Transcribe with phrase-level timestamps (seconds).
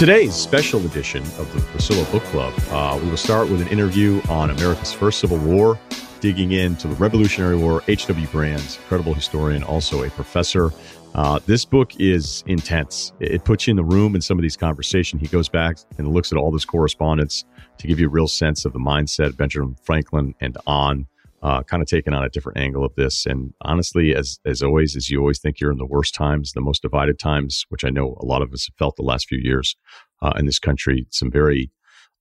[0.00, 4.22] Today's special edition of the Russillo Book Club, uh, we will start with an interview
[4.30, 5.78] on America's first Civil War,
[6.20, 7.82] digging into the Revolutionary War.
[7.86, 8.26] H.W.
[8.28, 10.72] Brands, incredible historian, also a professor.
[11.14, 13.12] Uh, this book is intense.
[13.20, 15.20] It puts you in the room in some of these conversations.
[15.20, 17.44] He goes back and looks at all this correspondence
[17.76, 21.08] to give you a real sense of the mindset of Benjamin Franklin and on
[21.42, 23.24] uh, kind of taking on a different angle of this.
[23.26, 26.60] And honestly, as as always, as you always think you're in the worst times, the
[26.60, 29.38] most divided times, which I know a lot of us have felt the last few
[29.42, 29.76] years
[30.22, 31.06] uh, in this country.
[31.10, 31.70] Some very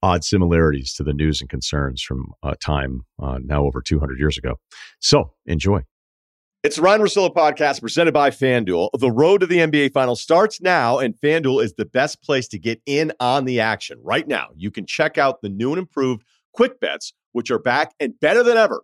[0.01, 4.37] odd similarities to the news and concerns from a time uh, now over 200 years
[4.37, 4.55] ago.
[4.99, 5.81] So enjoy.
[6.63, 8.89] It's the Ryen Russillo podcast presented by FanDuel.
[8.99, 12.59] The road to the NBA Finals starts now, and FanDuel is the best place to
[12.59, 13.97] get in on the action.
[14.03, 16.23] Right now, you can check out the new and improved
[16.53, 18.83] Quick Bets, which are back and better than ever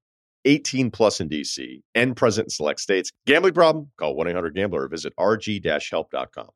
[0.45, 3.11] 18 plus in DC and present in select states.
[3.25, 3.91] Gambling problem?
[3.97, 6.49] Call 1 800 Gambler or visit rg help.com.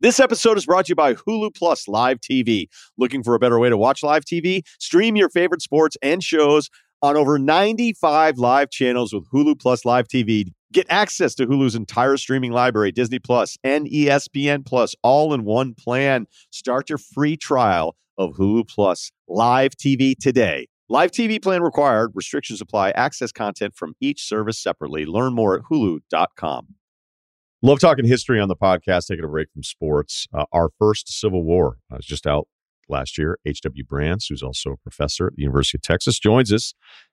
[0.00, 2.68] This episode is brought to you by Hulu Plus Live TV.
[2.96, 4.62] Looking for a better way to watch live TV?
[4.78, 6.70] Stream your favorite sports and shows
[7.02, 10.52] on over 95 live channels with Hulu Plus Live TV.
[10.72, 15.74] Get access to Hulu's entire streaming library, Disney Plus and ESPN Plus, all in one
[15.74, 16.26] plan.
[16.50, 22.12] Start your free trial of Hulu Plus Live TV today Live TV plan required.
[22.14, 22.90] Restrictions apply.
[22.92, 25.04] Access content from each service separately.
[25.04, 26.68] Learn more at hulu.com.
[27.60, 30.26] Love talking history on the podcast, taking a break from sports.
[30.32, 32.48] Uh, our first Civil War uh, was just out
[32.88, 33.38] last year.
[33.44, 33.84] H.W.
[33.84, 36.72] Brands, who's also a professor at the University of Texas, joins us.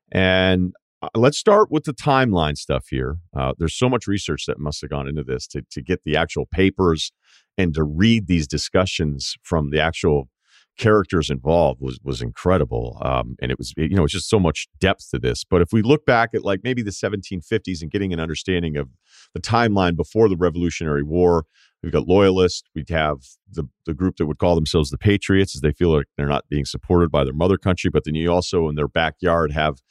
[0.09, 3.17] And uh, let's start with the timeline stuff here.
[3.35, 6.15] Uh, there's so much research that must have gone into this to, to get the
[6.15, 7.11] actual papers
[7.57, 10.29] and to read these discussions from the actual
[10.77, 14.67] characters involved was was incredible um, and it was you know it's just so much
[14.79, 15.43] depth to this.
[15.43, 18.89] But if we look back at like maybe the 1750s and getting an understanding of
[19.33, 21.45] the timeline before the revolutionary war
[21.83, 23.17] we've got loyalists we'd have
[23.51, 26.47] the the group that would call themselves the patriots as they feel like they're not
[26.49, 29.81] being supported by their mother country but then you also in their backyard have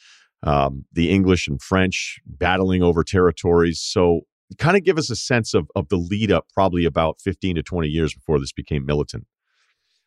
[0.42, 3.80] um, the english and french battling over territories.
[3.80, 4.22] So
[4.58, 7.62] kind of give us a sense of of the lead up probably about 15 to
[7.62, 9.26] 20 years before this became militant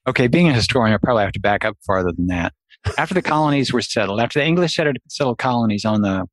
[0.07, 2.53] Okay, being a historian, I probably have to back up farther than that.
[2.97, 6.25] After the colonies were settled, after the English settled, colonies on the,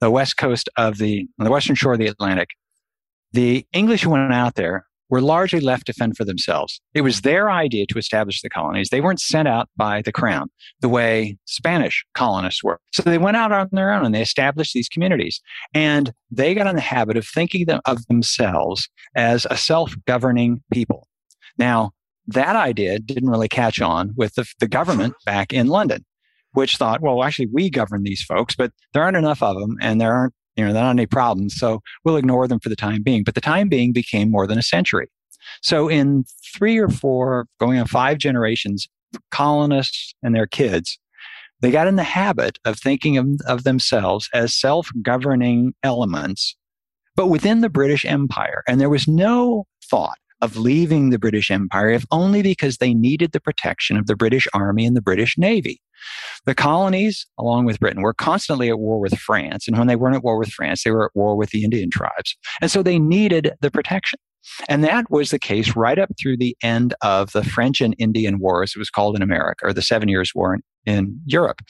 [0.00, 2.48] the west coast of the, on the western shore of the Atlantic,
[3.32, 6.80] the English who went out there were largely left to fend for themselves.
[6.94, 8.88] It was their idea to establish the colonies.
[8.88, 10.48] They weren't sent out by the crown
[10.80, 12.80] the way Spanish colonists were.
[12.94, 15.42] So they went out on their own and they established these communities.
[15.74, 21.06] And they got in the habit of thinking of themselves as a self governing people.
[21.58, 21.92] Now,
[22.32, 26.04] that idea didn't really catch on with the, the government back in London,
[26.52, 30.00] which thought, well, actually, we govern these folks, but there aren't enough of them and
[30.00, 31.54] there aren't, you know, there aren't any problems.
[31.56, 33.24] So we'll ignore them for the time being.
[33.24, 35.08] But the time being became more than a century.
[35.62, 38.88] So in three or four, going on five generations,
[39.30, 40.98] colonists and their kids,
[41.60, 46.56] they got in the habit of thinking of, of themselves as self governing elements,
[47.16, 48.62] but within the British Empire.
[48.66, 53.32] And there was no thought of leaving the British Empire, if only because they needed
[53.32, 55.80] the protection of the British Army and the British Navy.
[56.46, 59.68] The colonies, along with Britain, were constantly at war with France.
[59.68, 61.90] And when they weren't at war with France, they were at war with the Indian
[61.90, 62.36] tribes.
[62.60, 64.18] And so they needed the protection.
[64.68, 68.40] And that was the case right up through the end of the French and Indian
[68.40, 71.60] War, as it was called in America, or the Seven Years' War in, in Europe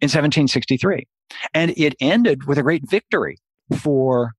[0.00, 1.08] in 1763.
[1.52, 3.38] And it ended with a great victory
[3.76, 4.32] for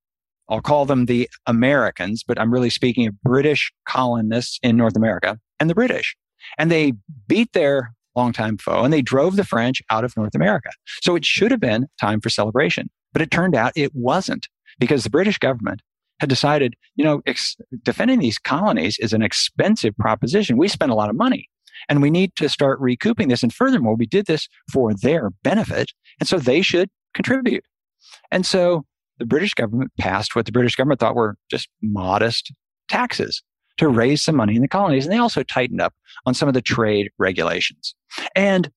[0.51, 5.39] I'll call them the Americans, but I'm really speaking of British colonists in North America
[5.62, 6.15] and the British.
[6.57, 6.94] And they
[7.27, 10.69] beat their longtime foe and they drove the French out of North America.
[11.01, 15.06] So it should have been time for celebration, but it turned out it wasn't because
[15.06, 15.81] the British government
[16.19, 20.57] had decided, you know, ex- defending these colonies is an expensive proposition.
[20.57, 21.50] We spend a lot of money
[21.88, 23.42] and we need to start recouping this.
[23.42, 25.94] And furthermore, we did this for their benefit.
[26.19, 27.63] And so they should contribute.
[28.31, 28.86] And so
[29.21, 32.51] the British government passed what the British government thought were just modest
[32.89, 33.44] taxes
[33.77, 35.06] to raise some money in the colonies.
[35.06, 35.94] And they also tightened up
[36.25, 37.94] on some of the trade regulations.
[38.35, 38.71] And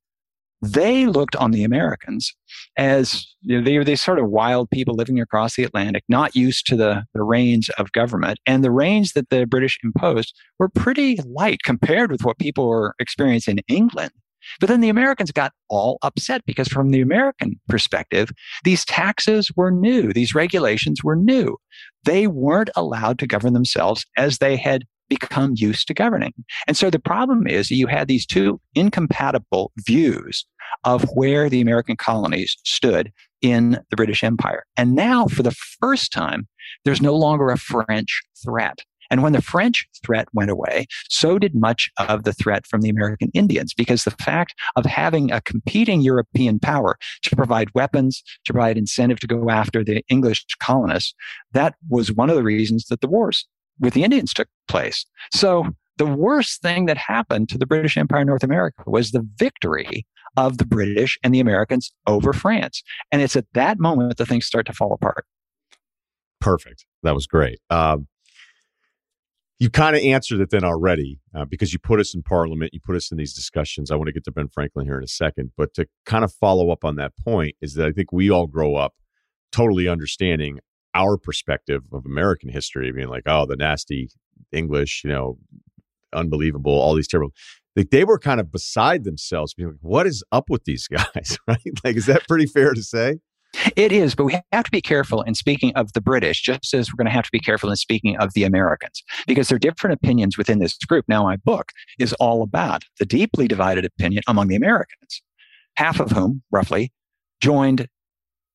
[0.61, 2.35] they looked on the Americans
[2.77, 6.37] as you know, they were these sort of wild people living across the Atlantic, not
[6.37, 8.39] used to the, the reins of government.
[8.45, 12.95] And the reins that the British imposed were pretty light compared with what people were
[12.99, 14.13] experiencing in England.
[14.61, 18.31] But then the Americans got all upset because, from the American perspective,
[18.65, 21.57] these taxes were new, these regulations were new.
[22.05, 26.33] They weren't allowed to govern themselves as they had become used to governing.
[26.67, 30.47] And so the problem is that you had these two incompatible views
[30.85, 33.13] of where the American colonies stood
[33.43, 34.65] in the British Empire.
[34.77, 36.49] And now, for the first time,
[36.85, 38.81] there's no longer a French threat.
[39.11, 42.89] And when the French threat went away, so did much of the threat from the
[42.89, 48.53] American Indians, because the fact of having a competing European power to provide weapons, to
[48.53, 51.15] provide incentive to go after the English colonists,
[51.53, 53.47] that was one of the reasons that the wars
[53.81, 55.05] with the Indians took place.
[55.33, 55.67] So
[55.97, 60.07] the worst thing that happened to the British Empire in North America was the victory
[60.37, 62.83] of the British and the Americans over France.
[63.13, 65.25] And it's at that moment that things start to fall apart.
[66.41, 66.85] Perfect.
[67.05, 67.61] That was great.
[67.71, 68.09] Um,
[69.59, 72.81] you kind of answered it then already uh, because you put us in parliament, you
[72.85, 73.91] put us in these discussions.
[73.91, 76.33] I want to get to Ben Franklin here in a second, but to kind of
[76.33, 78.95] follow up on that point is that I think we all grow up
[79.53, 80.59] totally understanding
[80.95, 84.09] our perspective of American history, being like, oh, the nasty
[84.53, 85.39] English, you know,
[86.13, 87.33] unbelievable, all these terrible.
[87.77, 91.39] Like they were kind of beside themselves, being like, what is up with these guys,
[91.49, 91.61] right?
[91.85, 93.19] Like, is that pretty fair to say?
[93.77, 96.91] It is, but we have to be careful in speaking of the British, just as
[96.91, 99.61] we're going to have to be careful in speaking of the Americans, because there are
[99.61, 101.05] different opinions within this group.
[101.09, 105.23] Now, my book is all about the deeply divided opinion among the Americans,
[105.77, 106.93] half of whom, roughly,
[107.41, 107.89] joined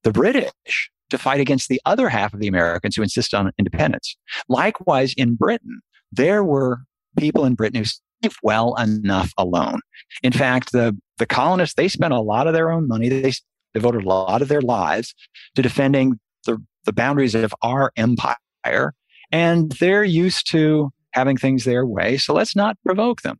[0.03, 4.15] the British to fight against the other half of the Americans who insist on independence.
[4.47, 5.81] Likewise, in Britain,
[6.11, 6.79] there were
[7.17, 7.89] people in Britain who
[8.43, 9.79] well enough alone.
[10.23, 13.07] In fact, the, the colonists, they spent a lot of their own money.
[13.07, 13.31] They
[13.73, 15.13] devoted a lot of their lives
[15.55, 18.93] to defending the, the boundaries of our empire.
[19.31, 22.17] And they're used to having things their way.
[22.17, 23.39] So let's not provoke them.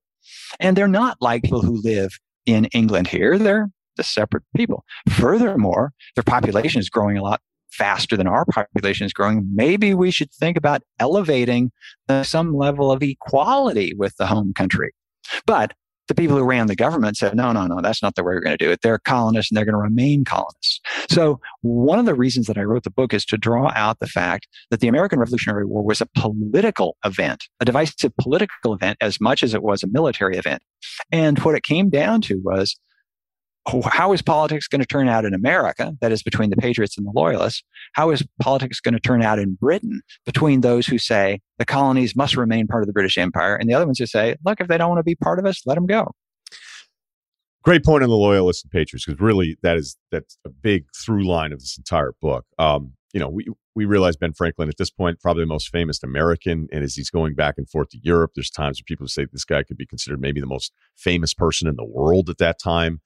[0.59, 2.11] And they're not like people who live
[2.45, 3.37] in England here.
[3.37, 4.83] They're the separate people.
[5.09, 7.41] Furthermore, their population is growing a lot
[7.71, 11.71] faster than our population is growing, maybe we should think about elevating
[12.23, 14.91] some level of equality with the home country.
[15.45, 15.73] But
[16.09, 18.41] the people who ran the government said, no, no, no, that's not the way we're
[18.41, 18.81] going to do it.
[18.81, 20.81] They're colonists and they're going to remain colonists.
[21.09, 24.07] So, one of the reasons that I wrote the book is to draw out the
[24.07, 29.21] fact that the American Revolutionary War was a political event, a divisive political event, as
[29.21, 30.61] much as it was a military event.
[31.11, 32.77] And what it came down to was
[33.67, 37.05] how is politics going to turn out in America, that is between the patriots and
[37.05, 37.63] the loyalists?
[37.93, 42.15] How is politics going to turn out in Britain between those who say the colonies
[42.15, 44.67] must remain part of the British Empire and the other ones who say, look, if
[44.67, 46.11] they don't want to be part of us, let them go?
[47.63, 51.27] Great point on the loyalists and patriots, because really that is that's a big through
[51.27, 52.45] line of this entire book.
[52.57, 53.45] Um, you know, we
[53.75, 57.09] we realize Ben Franklin at this point probably the most famous American, and as he's
[57.09, 59.85] going back and forth to Europe, there's times where people say this guy could be
[59.85, 63.01] considered maybe the most famous person in the world at that time.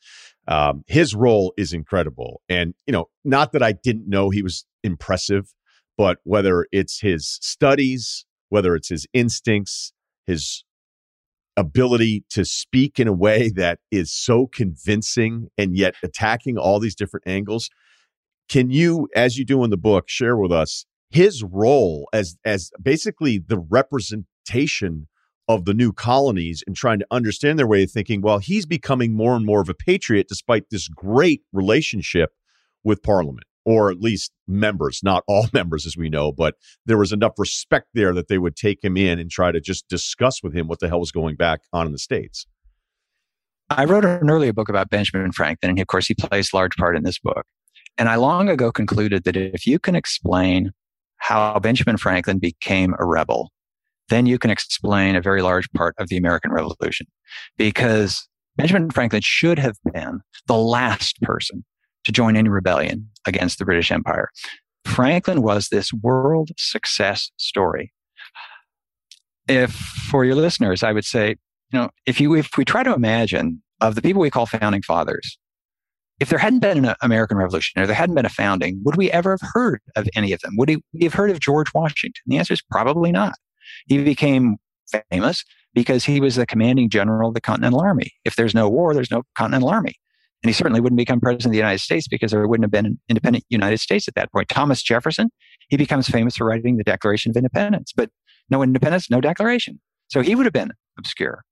[0.47, 2.41] Um, his role is incredible.
[2.49, 5.53] And, you know, not that I didn't know he was impressive,
[5.97, 9.93] but whether it's his studies, whether it's his instincts,
[10.27, 10.63] his
[11.55, 16.95] ability to speak in a way that is so convincing and yet attacking all these
[16.95, 17.69] different angles.
[18.49, 22.71] Can you, as you do in the book, share with us his role as as
[22.81, 25.07] basically the representation
[25.47, 29.13] of the new colonies and trying to understand their way of thinking, well, he's becoming
[29.13, 32.31] more and more of a patriot despite this great relationship
[32.83, 37.11] with Parliament, or at least members, not all members, as we know, but there was
[37.11, 40.55] enough respect there that they would take him in and try to just discuss with
[40.55, 42.45] him what the hell was going back on in the States.
[43.69, 46.75] I wrote an earlier book about Benjamin Franklin, and of course, he plays a large
[46.75, 47.45] part in this book.
[47.97, 50.71] And I long ago concluded that if you can explain
[51.17, 53.52] how Benjamin Franklin became a rebel,
[54.09, 57.07] then you can explain a very large part of the American Revolution.
[57.57, 61.63] Because Benjamin Franklin should have been the last person
[62.03, 64.29] to join any rebellion against the British Empire.
[64.85, 67.93] Franklin was this world success story.
[69.47, 71.29] If for your listeners, I would say,
[71.71, 74.81] you know, if you if we try to imagine of the people we call founding
[74.81, 75.37] fathers,
[76.19, 79.11] if there hadn't been an American Revolution or there hadn't been a founding, would we
[79.11, 80.53] ever have heard of any of them?
[80.57, 82.21] Would we have heard of George Washington?
[82.27, 83.35] The answer is probably not.
[83.87, 84.57] He became
[85.11, 88.11] famous because he was the commanding general of the Continental Army.
[88.25, 89.95] If there's no war, there's no Continental Army.
[90.43, 92.85] And he certainly wouldn't become president of the United States because there wouldn't have been
[92.85, 94.49] an independent United States at that point.
[94.49, 95.29] Thomas Jefferson,
[95.69, 98.09] he becomes famous for writing the Declaration of Independence, but
[98.49, 99.79] no independence, no declaration.
[100.09, 101.43] So he would have been obscure.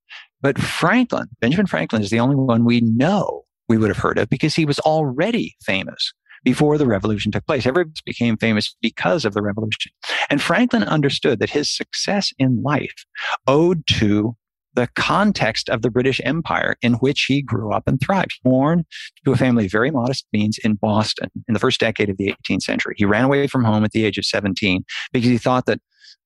[0.42, 4.28] But Franklin, Benjamin Franklin, is the only one we know we would have heard of
[4.28, 6.12] because he was already famous
[6.44, 7.66] before the revolution took place.
[7.66, 9.92] Everybody became famous because of the revolution.
[10.30, 13.04] And Franklin understood that his success in life
[13.46, 14.36] owed to
[14.74, 18.40] the context of the British Empire in which he grew up and thrived.
[18.42, 18.84] Born
[19.24, 22.34] to a family of very modest means in Boston in the first decade of the
[22.48, 22.94] 18th century.
[22.96, 25.80] He ran away from home at the age of 17 because he thought that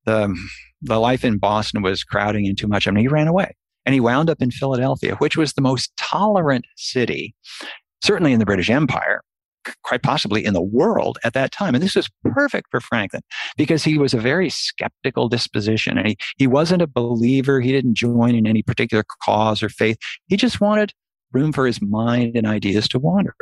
[0.04, 0.34] the,
[0.82, 2.86] the life in Boston was crowding in too much.
[2.86, 5.92] I mean, he ran away and he wound up in Philadelphia, which was the most
[5.96, 7.34] tolerant city,
[8.02, 9.22] certainly in the British Empire,
[9.82, 11.74] quite possibly in the world at that time.
[11.74, 13.22] And this was perfect for Franklin
[13.56, 17.60] because he was a very skeptical disposition and he, he wasn't a believer.
[17.60, 19.98] He didn't join in any particular cause or faith.
[20.28, 20.92] He just wanted
[21.32, 23.34] room for his mind and ideas to wander.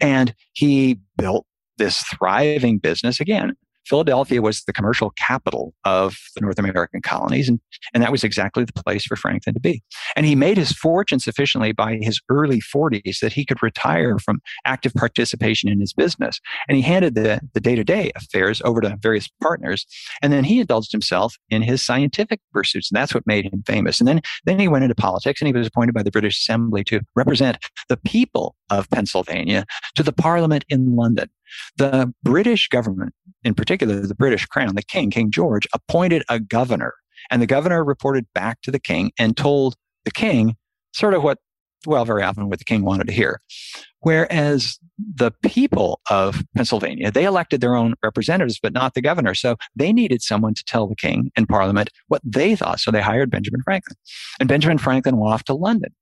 [0.00, 1.46] And he built
[1.76, 3.54] this thriving business again
[3.88, 7.58] Philadelphia was the commercial capital of the North American colonies, and,
[7.94, 9.82] and that was exactly the place for Franklin to be.
[10.14, 14.40] And he made his fortune sufficiently by his early 40s that he could retire from
[14.64, 16.40] active participation in his business.
[16.68, 19.86] And he handed the, the day-to-day affairs over to various partners,
[20.22, 24.00] and then he indulged himself in his scientific pursuits, and that's what made him famous.
[24.00, 26.84] And then, then he went into politics, and he was appointed by the British Assembly
[26.84, 29.64] to represent the people of Pennsylvania
[29.94, 31.30] to the Parliament in London.
[31.76, 33.14] The British government,
[33.44, 36.94] in particular the British crown, the king, King George, appointed a governor.
[37.30, 39.74] And the governor reported back to the king and told
[40.04, 40.56] the king
[40.92, 41.38] sort of what,
[41.86, 43.40] well, very often what the king wanted to hear.
[44.00, 49.34] Whereas the people of Pennsylvania, they elected their own representatives, but not the governor.
[49.34, 52.80] So they needed someone to tell the king and parliament what they thought.
[52.80, 53.96] So they hired Benjamin Franklin.
[54.38, 55.92] And Benjamin Franklin went off to London.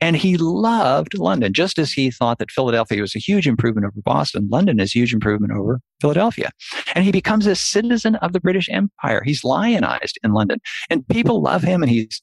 [0.00, 4.00] And he loved London, just as he thought that Philadelphia was a huge improvement over
[4.02, 4.48] Boston.
[4.50, 6.50] London is a huge improvement over Philadelphia.
[6.94, 9.22] And he becomes a citizen of the British Empire.
[9.24, 10.60] He's lionized in London.
[10.90, 12.20] And people love him and he's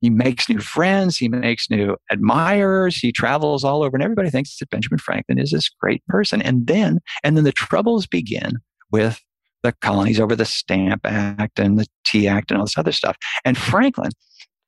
[0.00, 4.56] he makes new friends, he makes new admirers, he travels all over, and everybody thinks
[4.58, 6.40] that Benjamin Franklin is this great person.
[6.40, 8.58] And then, and then the troubles begin
[8.92, 9.20] with
[9.62, 13.16] the colonies over the Stamp Act and the Tea Act and all this other stuff.
[13.44, 14.12] And Franklin,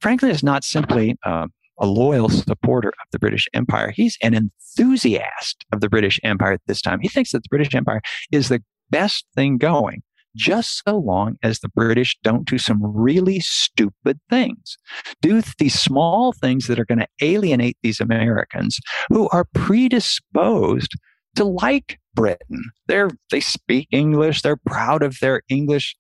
[0.00, 1.46] Franklin is not simply uh,
[1.80, 3.90] a loyal supporter of the British Empire.
[3.90, 7.00] He's an enthusiast of the British Empire at this time.
[7.00, 10.02] He thinks that the British Empire is the best thing going
[10.36, 14.76] just so long as the British don't do some really stupid things.
[15.20, 20.92] Do these small things that are going to alienate these Americans who are predisposed
[21.36, 22.62] to like Britain.
[22.86, 25.96] They're, they speak English, they're proud of their English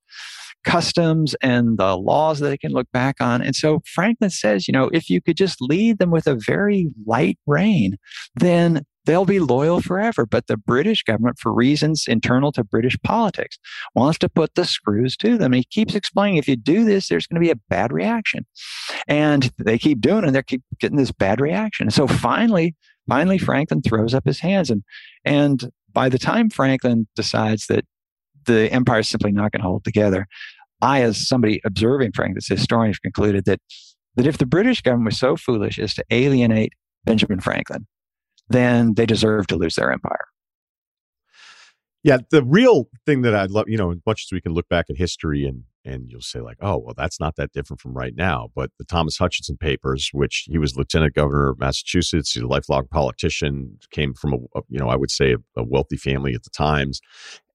[0.64, 3.42] customs and the laws that they can look back on.
[3.42, 6.88] And so Franklin says, you know, if you could just lead them with a very
[7.06, 7.96] light rein,
[8.34, 10.26] then they'll be loyal forever.
[10.26, 13.58] But the British government, for reasons internal to British politics,
[13.94, 15.52] wants to put the screws to them.
[15.52, 18.46] And he keeps explaining if you do this, there's going to be a bad reaction.
[19.08, 21.86] And they keep doing it, they keep getting this bad reaction.
[21.86, 22.76] And so finally,
[23.08, 24.70] finally, Franklin throws up his hands.
[24.70, 24.82] And,
[25.24, 27.84] and by the time Franklin decides that
[28.50, 30.26] the empire is simply not going to hold together.
[30.82, 33.60] I, as somebody observing Frank, this historian, have concluded that
[34.16, 36.72] that if the British government was so foolish as to alienate
[37.04, 37.86] Benjamin Franklin,
[38.48, 40.26] then they deserve to lose their empire.
[42.02, 44.68] Yeah, the real thing that I'd love, you know, as much as we can look
[44.68, 47.94] back at history and and you'll say like, oh, well, that's not that different from
[47.94, 48.48] right now.
[48.54, 52.86] But the Thomas Hutchinson papers, which he was lieutenant governor of Massachusetts, he's a lifelong
[52.90, 56.50] politician, came from a, you know, I would say a, a wealthy family at the
[56.50, 57.00] times,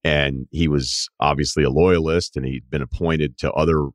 [0.06, 3.88] and he was obviously a loyalist, and he'd been appointed to other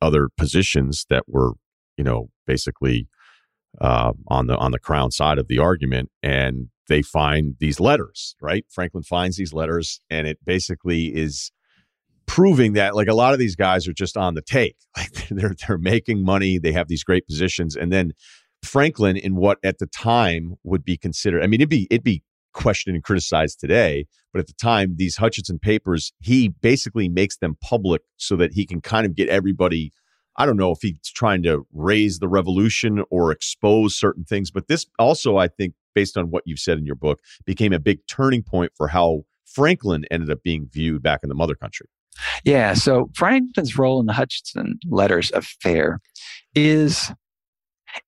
[0.00, 1.54] other positions that were,
[1.96, 3.08] you know, basically
[3.80, 8.36] uh, on the on the crown side of the argument, and they find these letters,
[8.40, 8.64] right?
[8.70, 11.50] Franklin finds these letters, and it basically is
[12.26, 14.76] proving that like a lot of these guys are just on the take.
[14.96, 18.12] Like they're they're making money, they have these great positions, and then
[18.62, 21.42] Franklin in what at the time would be considered.
[21.42, 22.22] I mean, it'd be it'd be
[22.56, 27.56] questioned and criticized today, but at the time, these Hutchinson papers, he basically makes them
[27.60, 29.92] public so that he can kind of get everybody.
[30.36, 34.66] I don't know if he's trying to raise the revolution or expose certain things, but
[34.68, 38.00] this also, I think, based on what you've said in your book, became a big
[38.08, 41.86] turning point for how Franklin ended up being viewed back in the mother country.
[42.44, 42.74] Yeah.
[42.74, 46.00] So Franklin's role in the Hutchinson letters affair
[46.54, 47.12] is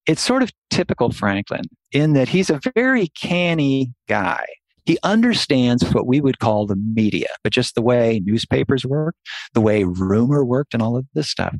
[0.06, 4.44] it's sort of typical Franklin in that he's a very canny guy.
[4.84, 9.14] He understands what we would call the media, but just the way newspapers work,
[9.52, 11.54] the way rumor worked, and all of this stuff.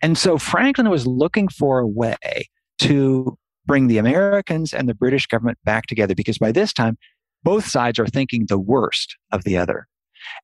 [0.00, 5.26] And so Franklin was looking for a way to bring the Americans and the British
[5.26, 6.96] government back together because by this time,
[7.42, 9.86] both sides are thinking the worst of the other.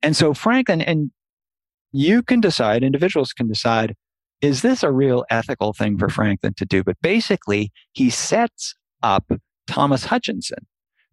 [0.02, 1.11] And so Franklin, and
[1.93, 3.95] you can decide, individuals can decide,
[4.40, 6.85] is this a real ethical thing for Franklin to do?
[6.85, 9.31] But basically, he sets up
[9.66, 10.66] Thomas Hutchinson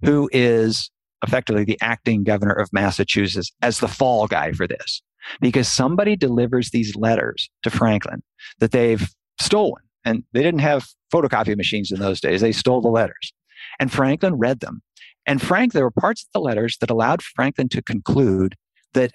[0.04, 0.92] who is
[1.26, 5.02] effectively the acting governor of Massachusetts, as the fall guy for this.
[5.40, 8.22] Because somebody delivers these letters to Franklin
[8.60, 9.82] that they've stolen.
[10.04, 12.42] And they didn't have photocopy machines in those days.
[12.42, 13.32] They stole the letters.
[13.80, 14.82] And Franklin read them.
[15.26, 18.56] And Frank, there were parts of the letters that allowed Franklin to conclude
[18.94, 19.14] that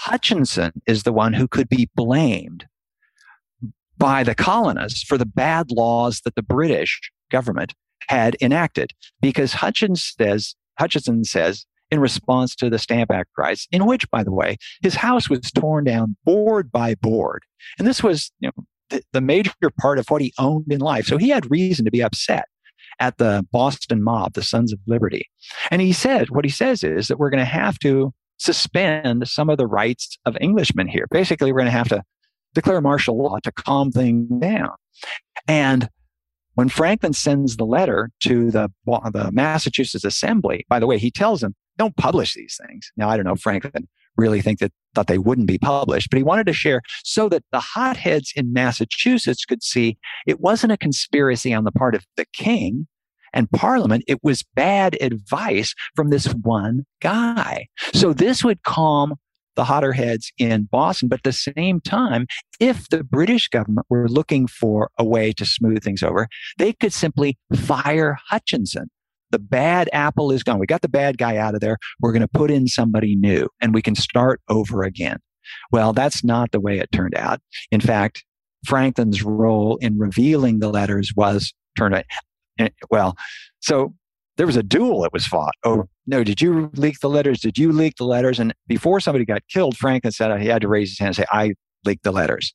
[0.00, 2.66] Hutchinson is the one who could be blamed
[3.98, 7.00] by the colonists for the bad laws that the British
[7.30, 7.74] government
[8.08, 8.92] had enacted.
[9.20, 14.22] Because Hutchins says, Hutchinson says, in response to the Stamp Act riots, in which, by
[14.22, 17.42] the way, his house was torn down board by board.
[17.78, 21.06] And this was you know, the, the major part of what he owned in life.
[21.06, 22.44] So he had reason to be upset
[23.00, 25.28] at the Boston mob, the Sons of Liberty.
[25.70, 29.50] And he said, what he says is that we're going to have to suspend some
[29.50, 31.06] of the rights of Englishmen here.
[31.10, 32.02] Basically, we're going to have to
[32.54, 34.70] declare martial law to calm things down.
[35.46, 35.88] And
[36.54, 41.40] when Franklin sends the letter to the, the Massachusetts Assembly, by the way, he tells
[41.40, 42.90] them, don't publish these things.
[42.96, 46.24] Now, I don't know, Franklin really think that thought they wouldn't be published, but he
[46.24, 51.54] wanted to share so that the hotheads in Massachusetts could see it wasn't a conspiracy
[51.54, 52.88] on the part of the king
[53.32, 54.02] and parliament.
[54.08, 57.68] It was bad advice from this one guy.
[57.94, 59.14] So this would calm
[59.58, 61.08] the hotter heads in Boston.
[61.08, 62.26] But at the same time,
[62.60, 66.92] if the British government were looking for a way to smooth things over, they could
[66.92, 68.88] simply fire Hutchinson.
[69.32, 70.60] The bad apple is gone.
[70.60, 71.76] We got the bad guy out of there.
[72.00, 75.18] We're going to put in somebody new and we can start over again.
[75.72, 77.40] Well, that's not the way it turned out.
[77.72, 78.24] In fact,
[78.64, 82.04] Franklin's role in revealing the letters was turned out.
[82.60, 83.16] Eh, well,
[83.58, 83.92] so
[84.36, 85.54] there was a duel that was fought.
[85.64, 87.40] Oh, no, did you leak the letters?
[87.40, 88.40] Did you leak the letters?
[88.40, 91.24] And before somebody got killed, Franklin said he had to raise his hand and say,
[91.30, 91.52] I
[91.84, 92.54] leaked the letters.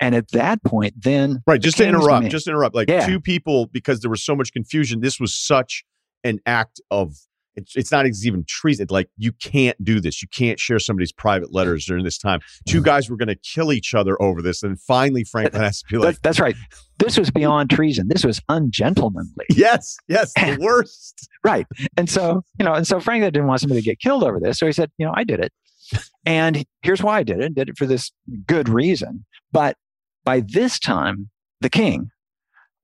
[0.00, 1.42] And at that point, then.
[1.46, 1.60] Right.
[1.60, 3.04] Just to interrupt, just to interrupt, like yeah.
[3.04, 5.84] two people, because there was so much confusion, this was such
[6.22, 7.16] an act of
[7.54, 8.86] it's, it's not even treason.
[8.90, 10.22] Like you can't do this.
[10.22, 12.40] You can't share somebody's private letters during this time.
[12.66, 12.84] Two mm.
[12.84, 15.98] guys were going to kill each other over this, and finally Franklin has to be
[15.98, 16.56] like, "That's right.
[16.98, 18.08] This was beyond treason.
[18.08, 21.28] This was ungentlemanly." Yes, yes, the worst.
[21.44, 21.66] right.
[21.96, 24.58] And so you know, and so Franklin didn't want somebody to get killed over this,
[24.58, 25.52] so he said, "You know, I did it,
[26.24, 27.54] and here's why I did it.
[27.54, 28.10] Did it for this
[28.46, 29.76] good reason." But
[30.24, 32.10] by this time, the king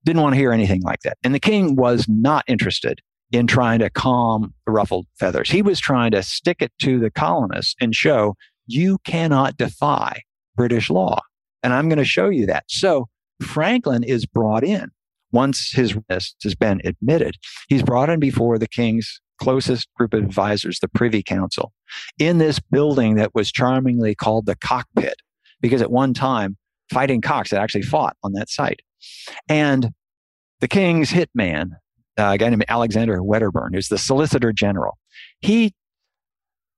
[0.04, 3.00] didn't want to hear anything like that, and the king was not interested
[3.32, 5.50] in trying to calm the ruffled feathers.
[5.50, 8.34] He was trying to stick it to the colonists and show
[8.66, 10.22] you cannot defy
[10.56, 11.20] British law.
[11.62, 12.64] And I'm going to show you that.
[12.68, 13.08] So
[13.42, 14.90] Franklin is brought in
[15.32, 17.36] once his risk has been admitted.
[17.68, 21.72] He's brought in before the king's closest group of advisors, the Privy Council,
[22.18, 25.16] in this building that was charmingly called the cockpit,
[25.60, 26.56] because at one time,
[26.92, 28.80] fighting cocks had actually fought on that site.
[29.48, 29.92] And
[30.60, 31.70] the king's hitman,
[32.18, 34.98] uh, a guy named Alexander Wedderburn, who's the Solicitor General.
[35.40, 35.72] He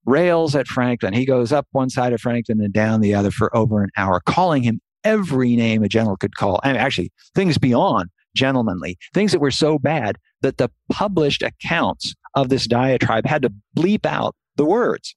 [0.05, 1.13] rails at Franklin.
[1.13, 4.21] He goes up one side of Franklin and down the other for over an hour,
[4.25, 6.59] calling him every name a general could call.
[6.63, 12.49] And actually, things beyond gentlemanly, things that were so bad that the published accounts of
[12.49, 15.15] this diatribe had to bleep out the words.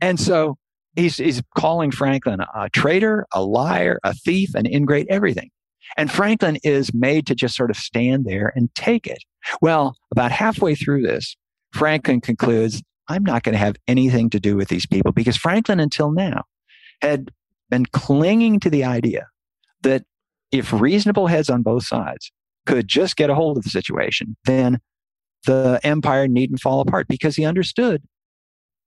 [0.00, 0.56] And so
[0.94, 5.50] he's, he's calling Franklin a traitor, a liar, a thief, an ingrate, everything.
[5.96, 9.18] And Franklin is made to just sort of stand there and take it.
[9.60, 11.36] Well, about halfway through this,
[11.72, 15.80] Franklin concludes, I'm not going to have anything to do with these people because Franklin,
[15.80, 16.44] until now,
[17.02, 17.30] had
[17.70, 19.26] been clinging to the idea
[19.82, 20.04] that
[20.52, 22.32] if reasonable heads on both sides
[22.66, 24.78] could just get a hold of the situation, then
[25.46, 28.02] the empire needn't fall apart because he understood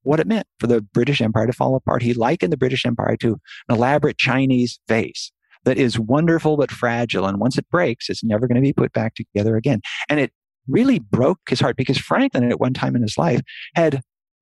[0.02, 2.02] what it meant for the British Empire to fall apart.
[2.02, 5.30] He likened the British Empire to an elaborate Chinese vase
[5.68, 7.26] that is wonderful but fragile.
[7.26, 9.82] And once it breaks, it's never going to be put back together again.
[10.08, 10.32] And it
[10.66, 13.42] really broke his heart because Franklin, at one time in his life,
[13.74, 14.00] had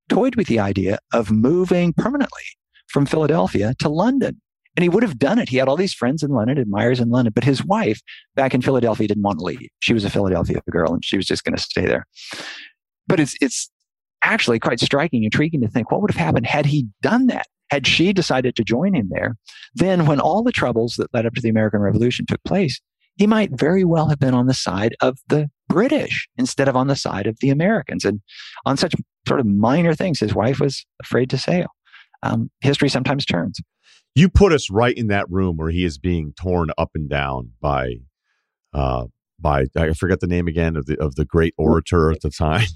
[0.08, 2.44] toyed with the idea of moving permanently
[2.86, 4.40] from Philadelphia to London.
[4.76, 5.48] And he would have done it.
[5.48, 8.00] He had all these friends in London, admirers in London, but his wife
[8.36, 9.68] back in Philadelphia didn't want to leave.
[9.80, 12.06] She was a Philadelphia girl and she was just going to stay there.
[13.08, 13.68] But it's, it's
[14.22, 17.46] actually quite striking, intriguing to think what would have happened had he done that?
[17.70, 19.36] Had she decided to join him there,
[19.74, 22.80] then when all the troubles that led up to the American Revolution took place,
[23.16, 26.86] he might very well have been on the side of the British instead of on
[26.86, 28.04] the side of the Americans.
[28.04, 28.20] And
[28.64, 28.94] on such
[29.26, 31.66] sort of minor things, his wife was afraid to sail.
[32.22, 33.60] Um, history sometimes turns.
[34.14, 37.52] You put us right in that room where he is being torn up and down
[37.60, 37.96] by,
[38.72, 39.06] uh,
[39.38, 42.66] by I forget the name again of the of the great orator at the time,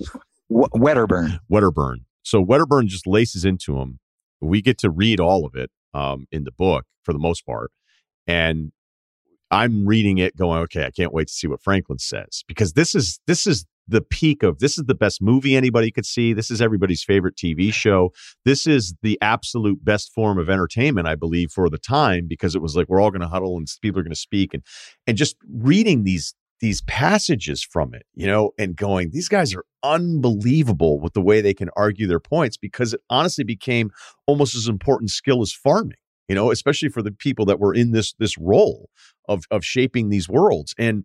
[0.51, 1.41] Wedderburn.
[1.49, 2.05] Wedderburn.
[2.23, 3.99] So Wedderburn just laces into him.
[4.41, 7.71] We get to read all of it um, in the book for the most part,
[8.27, 8.73] and
[9.51, 12.95] I'm reading it going, okay, I can't wait to see what Franklin says because this
[12.95, 16.33] is this is the peak of this is the best movie anybody could see.
[16.33, 18.13] This is everybody's favorite TV show.
[18.45, 22.63] This is the absolute best form of entertainment, I believe, for the time because it
[22.63, 24.63] was like we're all going to huddle and people are going to speak and
[25.07, 29.65] and just reading these these passages from it, you know, and going, these guys are
[29.83, 33.91] unbelievable with the way they can argue their points because it honestly became
[34.27, 35.97] almost as important skill as farming,
[36.29, 38.91] you know, especially for the people that were in this this role
[39.29, 40.75] of of shaping these worlds.
[40.79, 41.05] And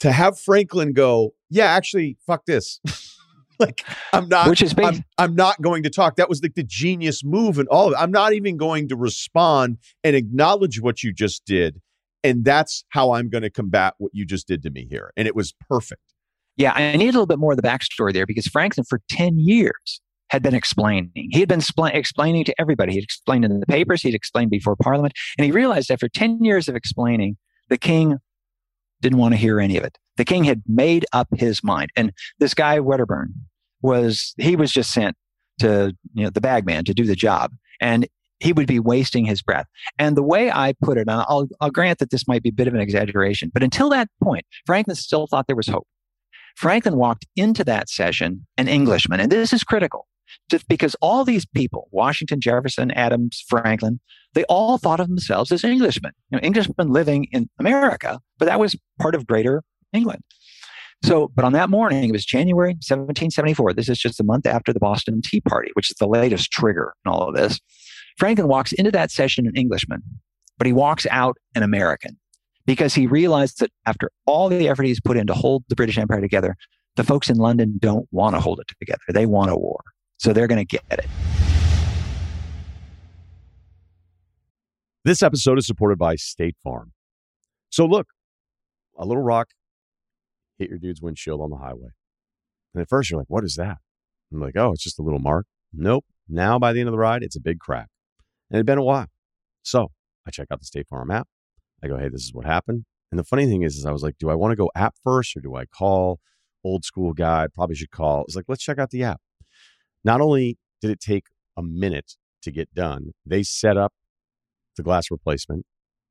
[0.00, 2.80] to have Franklin go, yeah, actually, fuck this.
[3.58, 6.16] like I'm not which is I'm, I'm, not going to talk.
[6.16, 7.96] That was like the genius move and all of it.
[7.98, 11.80] I'm not even going to respond and acknowledge what you just did
[12.24, 15.12] and that's how I'm going to combat what you just did to me here.
[15.16, 16.02] And it was perfect.
[16.56, 19.38] Yeah, I need a little bit more of the backstory there because Franklin, for 10
[19.38, 21.10] years, had been explaining.
[21.14, 22.92] He had been spl- explaining to everybody.
[22.92, 25.14] He'd explained in the papers, he'd explained before Parliament.
[25.38, 27.36] And he realized after 10 years of explaining,
[27.68, 28.18] the king
[29.00, 29.98] didn't want to hear any of it.
[30.16, 31.90] The king had made up his mind.
[31.96, 33.34] And this guy, Wedderburn,
[33.82, 35.16] was, he was just sent
[35.60, 37.52] to, you know, the bagman to do the job.
[37.80, 38.06] And
[38.42, 39.66] he would be wasting his breath.
[39.98, 42.52] And the way I put it, and I'll, I'll grant that this might be a
[42.52, 45.86] bit of an exaggeration, but until that point, Franklin still thought there was hope.
[46.56, 50.06] Franklin walked into that session an Englishman, and this is critical
[50.50, 54.00] just because all these people, Washington, Jefferson, Adams, Franklin,
[54.34, 58.58] they all thought of themselves as Englishmen, you know, Englishmen living in America, but that
[58.58, 60.22] was part of greater England.
[61.04, 63.72] So, but on that morning, it was January 1774.
[63.72, 66.94] This is just a month after the Boston Tea Party, which is the latest trigger
[67.04, 67.60] in all of this.
[68.18, 70.02] Franklin walks into that session an Englishman,
[70.58, 72.18] but he walks out an American
[72.66, 75.98] because he realized that after all the effort he's put in to hold the British
[75.98, 76.56] Empire together,
[76.96, 79.00] the folks in London don't want to hold it together.
[79.08, 79.80] They want a war.
[80.18, 81.06] So they're going to get it.
[85.04, 86.92] This episode is supported by State Farm.
[87.70, 88.06] So look,
[88.96, 89.48] a little rock
[90.58, 91.88] hit your dude's windshield on the highway.
[92.74, 93.78] And at first you're like, what is that?
[94.32, 95.46] I'm like, oh, it's just a little mark.
[95.72, 96.04] Nope.
[96.28, 97.88] Now by the end of the ride, it's a big crack.
[98.52, 99.06] And it had been a while.
[99.62, 99.88] So
[100.26, 101.26] I check out the State Farm app.
[101.82, 102.84] I go, hey, this is what happened.
[103.10, 104.94] And the funny thing is, is I was like, do I want to go app
[105.02, 106.20] first or do I call
[106.62, 107.46] old school guy?
[107.52, 108.24] Probably should call.
[108.24, 109.22] It's like, let's check out the app.
[110.04, 111.24] Not only did it take
[111.56, 113.94] a minute to get done, they set up
[114.76, 115.64] the glass replacement.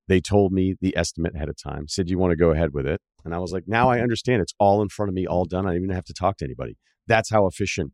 [0.08, 2.88] They told me the estimate ahead of time, said, you want to go ahead with
[2.88, 3.02] it?
[3.24, 4.42] And I was like, now I understand.
[4.42, 5.68] It's all in front of me, all done.
[5.68, 6.76] I don't even have to talk to anybody.
[7.08, 7.94] That's how efficient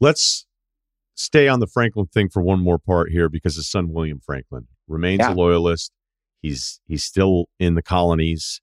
[0.00, 0.46] Let's
[1.14, 4.66] stay on the Franklin thing for one more part here because his son William Franklin
[4.86, 5.32] remains yeah.
[5.32, 5.92] a loyalist.
[6.42, 8.60] He's he's still in the colonies.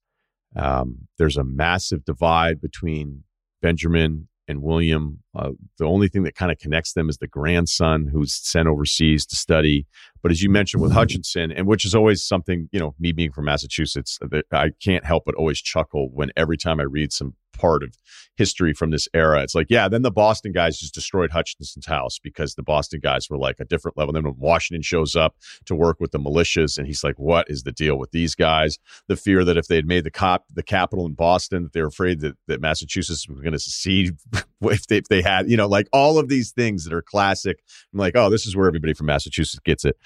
[0.56, 3.24] Um, there's a massive divide between
[3.62, 5.20] Benjamin and William.
[5.36, 9.26] Uh, the only thing that kind of connects them is the grandson who's sent overseas
[9.28, 9.88] to study.
[10.22, 13.32] But as you mentioned with Hutchinson, and which is always something, you know, me being
[13.32, 14.20] from Massachusetts,
[14.52, 17.96] I can't help but always chuckle when every time I read some part of
[18.36, 19.42] history from this era.
[19.42, 23.30] It's like, yeah, then the Boston guys just destroyed Hutchinson's house because the Boston guys
[23.30, 24.14] were like a different level.
[24.14, 25.36] Then when Washington shows up
[25.66, 28.80] to work with the militias, and he's like, what is the deal with these guys?
[29.08, 31.82] The fear that if they had made the cop the capital in Boston, that they
[31.82, 34.18] were afraid that, that Massachusetts was going to secede
[34.62, 37.64] if they, if they had, you know, like all of these things that are classic.
[37.94, 39.98] I'm like, oh, this is where everybody from Massachusetts gets it.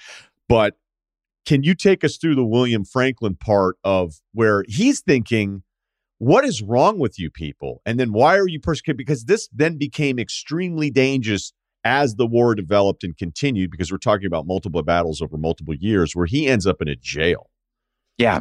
[0.48, 0.76] But
[1.48, 5.62] can you take us through the William Franklin part of where he's thinking,
[6.18, 7.80] what is wrong with you people?
[7.86, 8.98] And then why are you persecuted?
[8.98, 11.52] Because this then became extremely dangerous
[11.84, 16.14] as the war developed and continued, because we're talking about multiple battles over multiple years
[16.14, 17.50] where he ends up in a jail.
[18.18, 18.40] Yeah.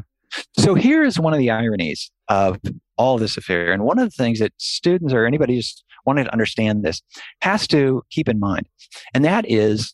[0.57, 2.59] So here is one of the ironies of
[2.97, 3.71] all this affair.
[3.71, 7.01] And one of the things that students or anybody just wanting to understand this
[7.41, 8.67] has to keep in mind.
[9.13, 9.93] And that is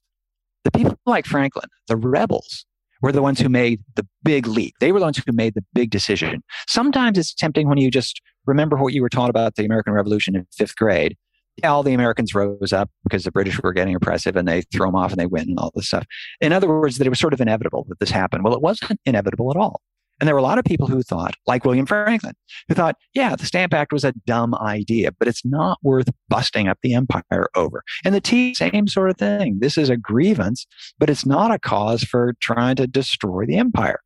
[0.64, 2.66] the people like Franklin, the rebels,
[3.04, 4.74] were the ones who made the big leap.
[4.80, 6.42] They were the ones who made the big decision.
[6.68, 10.36] Sometimes it's tempting when you just remember what you were taught about the American Revolution
[10.36, 11.16] in fifth grade
[11.64, 14.96] all the Americans rose up because the British were getting oppressive and they throw them
[14.96, 16.06] off and they win and all this stuff.
[16.42, 18.44] In other words, that it was sort of inevitable that this happened.
[18.44, 19.82] Well, it wasn't inevitable at all.
[20.24, 22.32] And there were a lot of people who thought, like William Franklin,
[22.70, 26.70] who thought, yeah, the Stamp Act was a dumb idea, but it's not worth busting
[26.70, 27.84] up the empire over.
[28.06, 29.58] And the tea, same sort of thing.
[29.60, 30.66] This is a grievance,
[30.98, 34.00] but it's not a cause for trying to destroy the empire.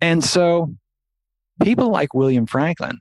[0.00, 0.76] And so
[1.60, 3.00] people like William Franklin,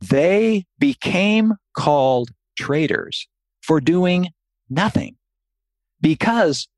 [0.00, 3.26] they became called traitors
[3.62, 4.28] for doing
[4.70, 5.16] nothing
[6.00, 6.68] because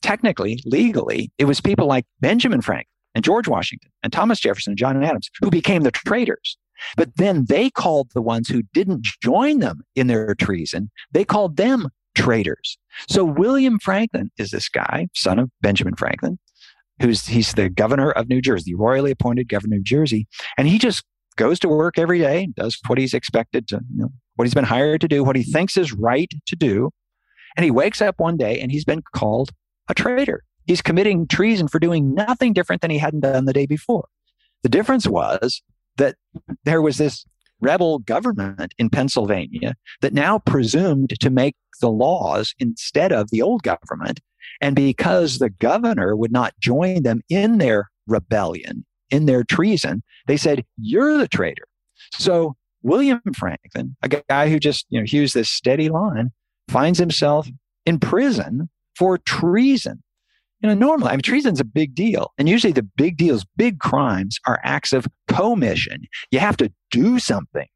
[0.00, 4.78] technically, legally, it was people like Benjamin Franklin and George Washington and Thomas Jefferson and
[4.78, 6.56] John Adams who became the traitors.
[6.96, 11.56] But then they called the ones who didn't join them in their treason, they called
[11.56, 12.78] them traitors.
[13.08, 16.38] So William Franklin is this guy, son of Benjamin Franklin,
[17.00, 20.68] who's he's the governor of New Jersey, the royally appointed governor of New Jersey, and
[20.68, 21.04] he just
[21.36, 24.64] goes to work every day, does what he's expected to, you know, what he's been
[24.64, 26.90] hired to do, what he thinks is right to do.
[27.56, 29.50] And he wakes up one day and he's been called
[29.88, 30.42] a traitor.
[30.66, 34.08] He's committing treason for doing nothing different than he hadn't done the day before.
[34.62, 35.62] The difference was
[35.96, 36.16] that
[36.64, 37.24] there was this
[37.60, 43.62] rebel government in Pennsylvania that now presumed to make the laws instead of the old
[43.62, 44.20] government.
[44.60, 50.36] And because the governor would not join them in their rebellion, in their treason, they
[50.36, 51.66] said, You're the traitor.
[52.12, 56.30] So William Franklin, a guy who just you know hews this steady line,
[56.68, 57.48] finds himself
[57.86, 60.02] in prison for treason.
[60.64, 62.32] You know, normally, I mean, treason's a big deal.
[62.38, 66.04] And usually the big deals, big crimes are acts of commission.
[66.30, 67.66] You have to do something.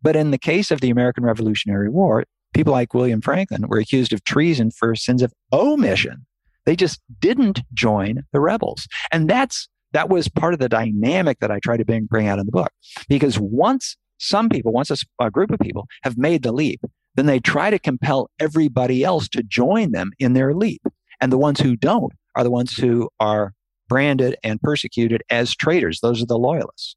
[0.00, 2.24] But in the case of the American Revolutionary War,
[2.54, 6.24] people like William Franklin were accused of treason for sins of omission.
[6.64, 8.88] They just didn't join the rebels.
[9.12, 12.38] And that's that was part of the dynamic that I try to bring, bring out
[12.38, 12.72] in the book.
[13.06, 16.80] Because once some people, once a, a group of people have made the leap,
[17.16, 20.80] then they try to compel everybody else to join them in their leap.
[21.20, 23.52] And the ones who don't are the ones who are
[23.88, 26.00] branded and persecuted as traitors.
[26.00, 26.96] Those are the loyalists.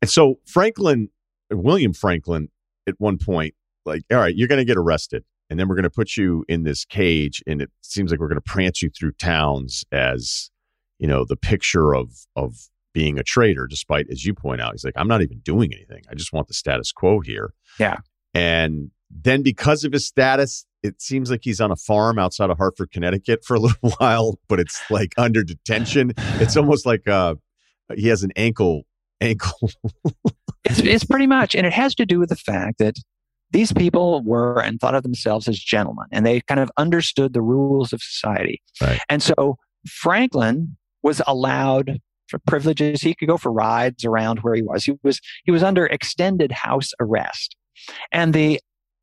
[0.00, 1.08] And so Franklin,
[1.50, 2.48] William Franklin,
[2.86, 5.24] at one point, like, all right, you're going to get arrested.
[5.50, 8.28] And then we're going to put you in this cage, and it seems like we're
[8.28, 10.50] going to prance you through towns as,
[10.98, 14.84] you know, the picture of of being a traitor, despite, as you point out, he's
[14.84, 16.02] like, I'm not even doing anything.
[16.10, 17.52] I just want the status quo here.
[17.78, 17.98] Yeah.
[18.32, 22.58] And then because of his status, it seems like he's on a farm outside of
[22.58, 26.12] Hartford, Connecticut for a little while, but it's like under detention.
[26.16, 27.34] It's almost like uh,
[27.96, 28.82] he has an ankle
[29.20, 29.70] ankle.
[30.64, 32.96] it's, it's pretty much, and it has to do with the fact that
[33.50, 37.42] these people were and thought of themselves as gentlemen, and they kind of understood the
[37.42, 38.60] rules of society.
[38.82, 39.00] Right.
[39.08, 39.56] And so
[39.88, 43.00] Franklin was allowed for privileges.
[43.00, 44.84] He could go for rides around where he was.
[44.84, 47.56] He was he was under extended house arrest.
[48.12, 48.60] And the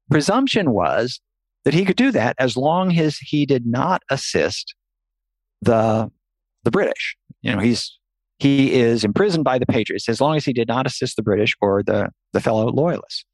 [0.09, 1.21] presumption was
[1.65, 4.75] that he could do that as long as he did not assist
[5.61, 6.11] the
[6.63, 7.15] the British.
[7.41, 7.97] You know, he's
[8.39, 11.55] he is imprisoned by the Patriots as long as he did not assist the British
[11.61, 13.25] or the the fellow loyalists.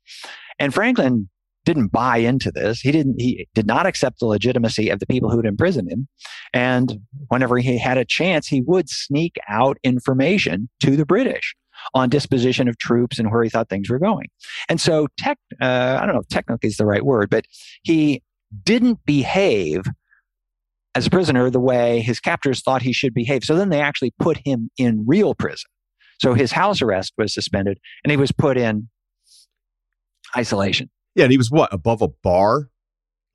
[0.60, 1.30] And Franklin
[1.68, 2.80] didn't buy into this.
[2.80, 6.08] He didn't he did not accept the legitimacy of the people who had imprisoned him.
[6.54, 11.56] And whenever he had a chance, he would sneak out information to the British
[11.94, 14.28] on disposition of troops and where he thought things were going.
[14.70, 17.46] And so, tech, uh, I don't know if technically is the right word, but
[17.84, 18.24] he
[18.64, 19.84] didn't behave
[20.96, 23.44] as a prisoner the way his captors thought he should behave.
[23.44, 25.70] So then they actually put him in real prison.
[26.22, 28.88] So his house arrest was suspended and he was put in
[30.36, 30.90] isolation.
[31.18, 32.70] Yeah, and he was what above a bar?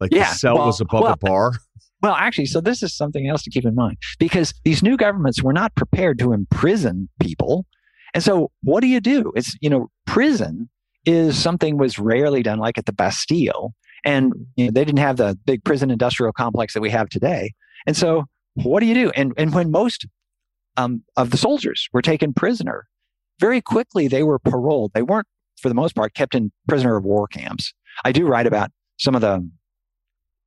[0.00, 1.52] Like yeah, the cell well, was above well, a bar.
[2.02, 5.40] Well, actually, so this is something else to keep in mind because these new governments
[5.40, 7.64] were not prepared to imprison people.
[8.12, 9.32] And so what do you do?
[9.36, 10.68] It's, you know, prison
[11.06, 13.72] is something was rarely done like at the Bastille.
[14.04, 17.52] And you know, they didn't have the big prison industrial complex that we have today.
[17.86, 19.10] And so what do you do?
[19.10, 20.04] And, and when most
[20.76, 22.88] um, of the soldiers were taken prisoner,
[23.38, 24.90] very quickly they were paroled.
[24.92, 25.28] They weren't,
[25.62, 27.72] for the most part, kept in prisoner of war camps.
[28.04, 29.48] I do write about some of the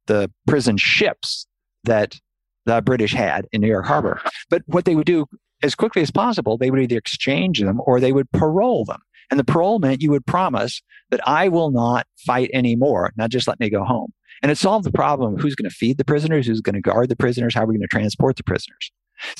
[0.07, 1.47] the prison ships
[1.83, 2.19] that
[2.65, 4.21] the British had in New York Harbor.
[4.49, 5.25] But what they would do
[5.63, 8.99] as quickly as possible, they would either exchange them or they would parole them.
[9.31, 13.11] And the parole meant you would promise that I will not fight anymore.
[13.15, 14.13] Now just let me go home.
[14.43, 16.81] And it solved the problem of who's going to feed the prisoners, who's going to
[16.81, 18.91] guard the prisoners, how are we going to transport the prisoners.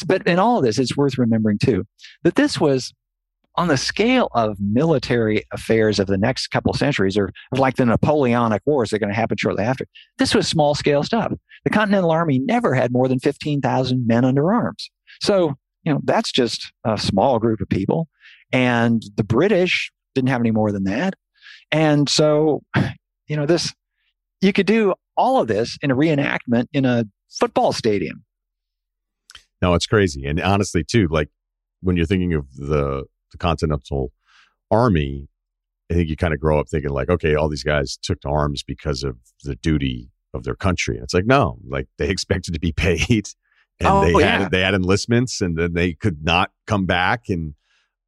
[0.08, 1.86] But in all of this, it's worth remembering too
[2.24, 2.94] that this was
[3.58, 8.62] on the scale of military affairs of the next couple centuries, or like the Napoleonic
[8.66, 9.86] Wars that are going to happen shortly after,
[10.18, 11.32] this was small scale stuff.
[11.64, 14.90] The Continental Army never had more than 15,000 men under arms.
[15.22, 18.08] So, you know, that's just a small group of people.
[18.52, 21.16] And the British didn't have any more than that.
[21.72, 22.62] And so
[23.28, 23.74] you know, this,
[24.42, 28.24] you could do all of this in a reenactment in a football stadium.
[29.62, 30.26] No, it's crazy.
[30.26, 31.30] And honestly, too, like
[31.82, 34.12] when you're thinking of the, the Continental
[34.72, 35.28] Army,
[35.92, 38.30] I think you kind of grow up thinking like, okay, all these guys took to
[38.30, 40.96] arms because of the duty of their country.
[40.96, 43.30] And it's like, no, like they expected to be paid
[43.80, 44.40] and oh, they oh, yeah.
[44.40, 47.56] had they had enlistments and then they could not come back and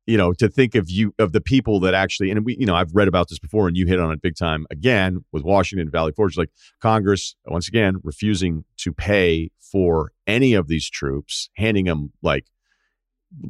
[0.05, 2.75] you know to think of you of the people that actually and we you know
[2.75, 5.89] I've read about this before and you hit on it big time again with Washington
[5.89, 11.85] Valley Forge like Congress once again refusing to pay for any of these troops handing
[11.85, 12.45] them like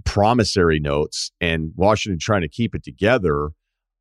[0.06, 3.50] promissory notes and Washington trying to keep it together.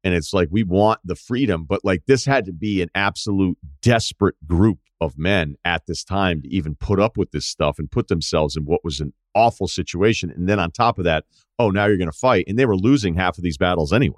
[0.04, 3.58] And it's like we want the freedom but like this had to be an absolute
[3.82, 7.90] desperate group of men at this time to even put up with this stuff and
[7.90, 10.30] put themselves in what was an awful situation.
[10.30, 11.24] And then on top of that
[11.58, 12.44] oh now you're going to fight.
[12.48, 14.16] And they were losing half of these battles anyway.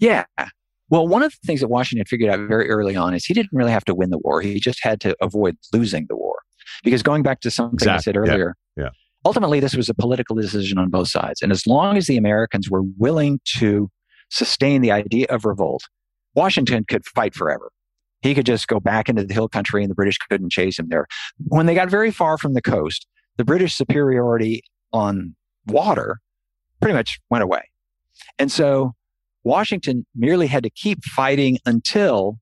[0.00, 0.24] Yeah.
[0.88, 3.52] Well one of the things that washington figured out very early on is he didn't
[3.52, 4.40] really have to win the war.
[4.40, 6.36] He just had to avoid losing the war.
[6.84, 7.98] Because going back to something exactly.
[7.98, 8.84] i said earlier yeah.
[8.84, 8.90] yeah
[9.28, 12.70] ultimately this was a political decision on both sides and as long as the americans
[12.70, 13.90] were willing to
[14.30, 15.84] sustain the idea of revolt,
[16.34, 17.70] Washington could fight forever.
[18.22, 20.88] He could just go back into the hill country and the British couldn't chase him
[20.88, 21.06] there.
[21.46, 24.62] When they got very far from the coast, the British superiority
[24.92, 25.36] on
[25.66, 26.20] water
[26.80, 27.62] pretty much went away.
[28.38, 28.94] And so
[29.44, 32.38] Washington merely had to keep fighting until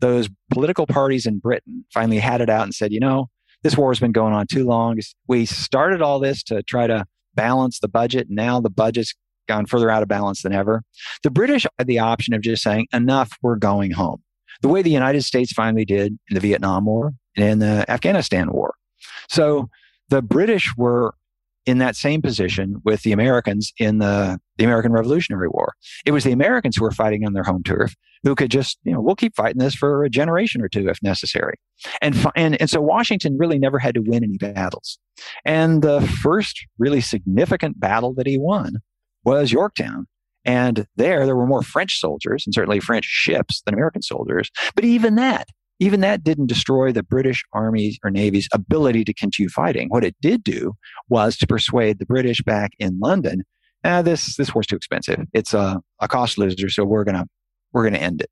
[0.00, 3.28] those political parties in Britain finally had it out and said, you know,
[3.62, 4.98] this war has been going on too long.
[5.26, 8.28] We started all this to try to balance the budget.
[8.30, 9.14] Now the budget's
[9.48, 10.82] gone further out of balance than ever.
[11.22, 14.22] The British had the option of just saying, enough, we're going home.
[14.62, 18.50] The way the United States finally did in the Vietnam War and in the Afghanistan
[18.52, 18.74] War.
[19.28, 19.68] So
[20.08, 21.14] the British were
[21.66, 25.74] in that same position with the Americans in the, the American Revolutionary War.
[26.04, 28.92] It was the Americans who were fighting on their home turf who could just, you
[28.92, 31.54] know, we'll keep fighting this for a generation or two if necessary.
[32.00, 34.98] And, and, and so Washington really never had to win any battles.
[35.44, 38.76] And the first really significant battle that he won
[39.24, 40.06] was Yorktown.
[40.44, 44.50] And there, there were more French soldiers and certainly French ships than American soldiers.
[44.74, 49.50] But even that, even that didn't destroy the British Army or Navy's ability to continue
[49.50, 49.88] fighting.
[49.88, 50.72] What it did do
[51.08, 53.42] was to persuade the British back in London,
[53.86, 55.26] ah, this this war's too expensive.
[55.32, 57.26] It's a, a cost loser, so we're gonna
[57.72, 58.30] we're gonna end it.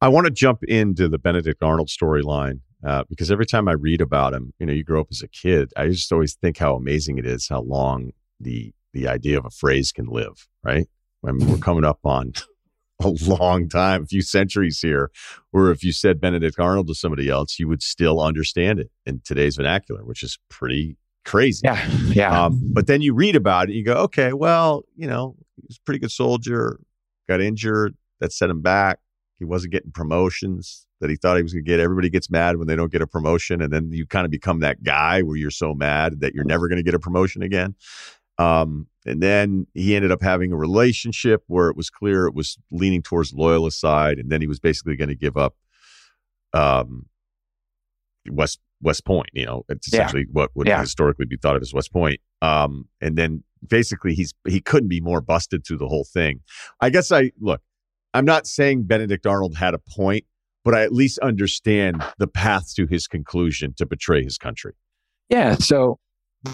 [0.00, 4.00] I want to jump into the Benedict Arnold storyline uh, because every time I read
[4.00, 6.76] about him, you know, you grow up as a kid, I just always think how
[6.76, 10.86] amazing it is how long the the idea of a phrase can live, right?
[11.26, 12.32] I mean, we're coming up on
[13.02, 15.10] a long time, a few centuries here,
[15.50, 19.20] where if you said Benedict Arnold to somebody else, you would still understand it in
[19.24, 20.96] today's vernacular, which is pretty
[21.28, 21.62] crazy.
[21.64, 21.88] Yeah.
[22.08, 22.44] Yeah.
[22.44, 25.36] Um, but then you read about it, you go, okay, well, you know,
[25.66, 26.80] he's a pretty good soldier,
[27.28, 28.98] got injured, that set him back.
[29.38, 31.78] He wasn't getting promotions that he thought he was going to get.
[31.78, 33.62] Everybody gets mad when they don't get a promotion.
[33.62, 36.66] And then you kind of become that guy where you're so mad that you're never
[36.66, 37.76] going to get a promotion again.
[38.38, 42.58] Um, and then he ended up having a relationship where it was clear it was
[42.70, 45.54] leaning towards loyalist side, and then he was basically going to give up
[46.52, 47.06] um,
[48.30, 49.28] West West Point.
[49.32, 50.32] You know, it's essentially yeah.
[50.32, 50.80] what would yeah.
[50.80, 52.20] historically be thought of as West Point.
[52.42, 56.40] Um, and then basically he's he couldn't be more busted through the whole thing.
[56.80, 57.60] I guess I look.
[58.14, 60.24] I'm not saying Benedict Arnold had a point,
[60.64, 64.72] but I at least understand the path to his conclusion to betray his country.
[65.28, 65.56] Yeah.
[65.56, 65.98] So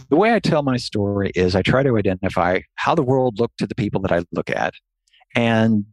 [0.09, 3.59] the way I tell my story is I try to identify how the world looked
[3.59, 4.75] to the people that I look at.
[5.37, 5.85] And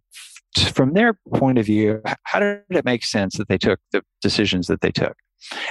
[0.74, 4.67] from their point of view, how did it make sense that they took the decisions
[4.67, 5.15] that they took?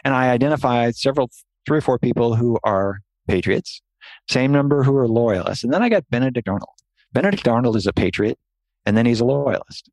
[0.04, 1.30] And I identified several,
[1.66, 3.82] three or four people who are patriots,
[4.28, 5.64] same number who are loyalists.
[5.64, 6.74] And then I got Benedict Arnold.
[7.12, 8.38] Benedict Arnold is a patriot,
[8.86, 9.90] and then he's a loyalist.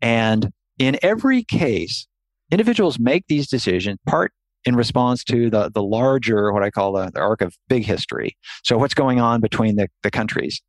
[0.00, 2.06] And in every case,
[2.50, 4.32] individuals make these decisions part
[4.64, 8.36] in response to the, the larger, what I call the, the arc of big history.
[8.64, 10.60] So, what's going on between the, the countries.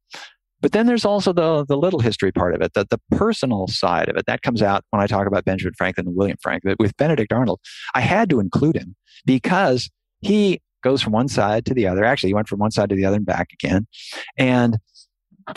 [0.62, 4.10] But then there's also the, the little history part of it, the, the personal side
[4.10, 4.26] of it.
[4.26, 6.76] That comes out when I talk about Benjamin Franklin and William Franklin.
[6.80, 7.60] With Benedict Arnold,
[7.96, 9.90] I had to include him because
[10.22, 12.04] he goes from one side to the other.
[12.04, 13.88] Actually, he went from one side to the other and back again.
[14.38, 14.78] And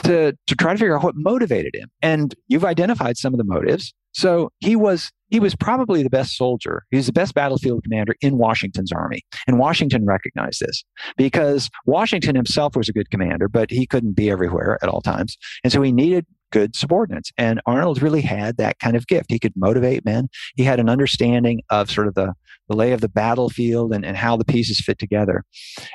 [0.05, 1.91] to, to try to figure out what motivated him.
[2.01, 3.93] And you've identified some of the motives.
[4.13, 6.85] So he was he was probably the best soldier.
[6.91, 9.23] He was the best battlefield commander in Washington's army.
[9.47, 10.85] And Washington recognized this
[11.17, 15.39] because Washington himself was a good commander, but he couldn't be everywhere at all times.
[15.65, 17.33] And so he needed good subordinates.
[17.39, 19.31] And Arnold really had that kind of gift.
[19.31, 20.29] He could motivate men.
[20.55, 22.35] He had an understanding of sort of the,
[22.69, 25.45] the lay of the battlefield and, and how the pieces fit together.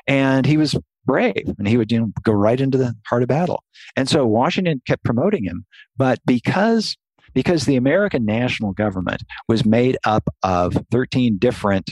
[0.07, 3.30] And he was brave and he would you know go right into the heart of
[3.30, 3.63] battle
[3.95, 5.65] and so washington kept promoting him
[5.95, 6.97] but because
[7.38, 11.91] because the American national government was made up of 13 different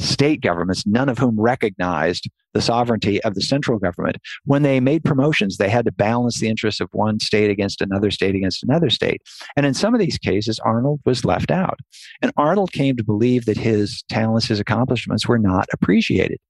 [0.00, 4.16] state governments, none of whom recognized the sovereignty of the central government.
[4.44, 8.10] When they made promotions, they had to balance the interests of one state against another
[8.10, 9.22] state against another state.
[9.56, 11.78] And in some of these cases, Arnold was left out.
[12.20, 16.40] And Arnold came to believe that his talents, his accomplishments were not appreciated.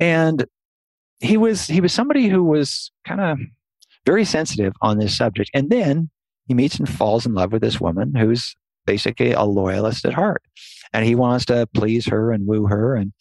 [0.00, 0.46] And
[1.20, 3.38] he was he was somebody who was kind of
[4.06, 5.50] very sensitive on this subject.
[5.52, 6.08] And then
[6.46, 10.42] he meets and falls in love with this woman who's basically a loyalist at heart.
[10.92, 12.94] And he wants to please her and woo her.
[12.94, 13.12] And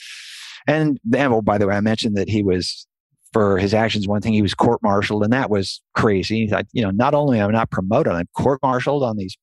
[0.67, 2.87] and then oh by the way i mentioned that he was
[3.33, 6.49] for his actions one thing he was court-martialed and that was crazy.
[6.71, 9.35] You know not only am i not promoted i'm court-martialed on these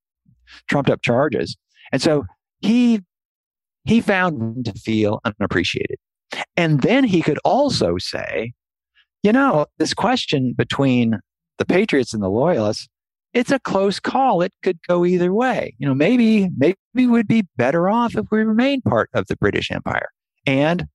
[0.69, 1.57] trumped up charges.
[1.93, 2.25] And so
[2.61, 3.01] he
[3.85, 5.99] he found to feel unappreciated.
[6.57, 8.53] And then he could also say
[9.23, 11.19] you know this question between
[11.59, 12.89] the patriots and the loyalists
[13.33, 14.43] it's a close call.
[14.43, 15.75] It could go either way.
[15.79, 19.37] You know, maybe maybe we would be better off if we remained part of the
[19.37, 20.09] British Empire.
[20.47, 20.87] And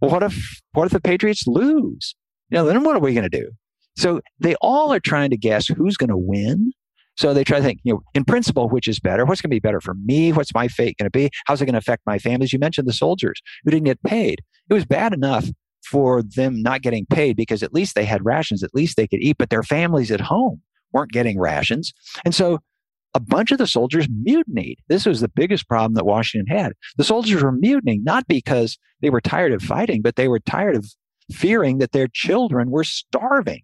[0.00, 2.14] what if what if the Patriots lose?
[2.50, 3.50] You know, then what are we going to do?
[3.96, 6.72] So they all are trying to guess who's going to win.
[7.16, 9.24] So they try to think, you know, in principle, which is better?
[9.24, 10.32] What's going to be better for me?
[10.32, 11.30] What's my fate going to be?
[11.46, 12.52] How's it going to affect my families?
[12.52, 14.42] You mentioned the soldiers who didn't get paid.
[14.68, 15.46] It was bad enough
[15.90, 19.20] for them not getting paid because at least they had rations, at least they could
[19.20, 20.60] eat, but their families at home
[20.92, 21.92] weren't getting rations.
[22.24, 22.60] And so
[23.14, 24.78] a bunch of the soldiers mutinied.
[24.88, 26.74] This was the biggest problem that Washington had.
[26.96, 30.76] The soldiers were mutinying not because they were tired of fighting, but they were tired
[30.76, 30.86] of
[31.32, 33.62] fearing that their children were starving.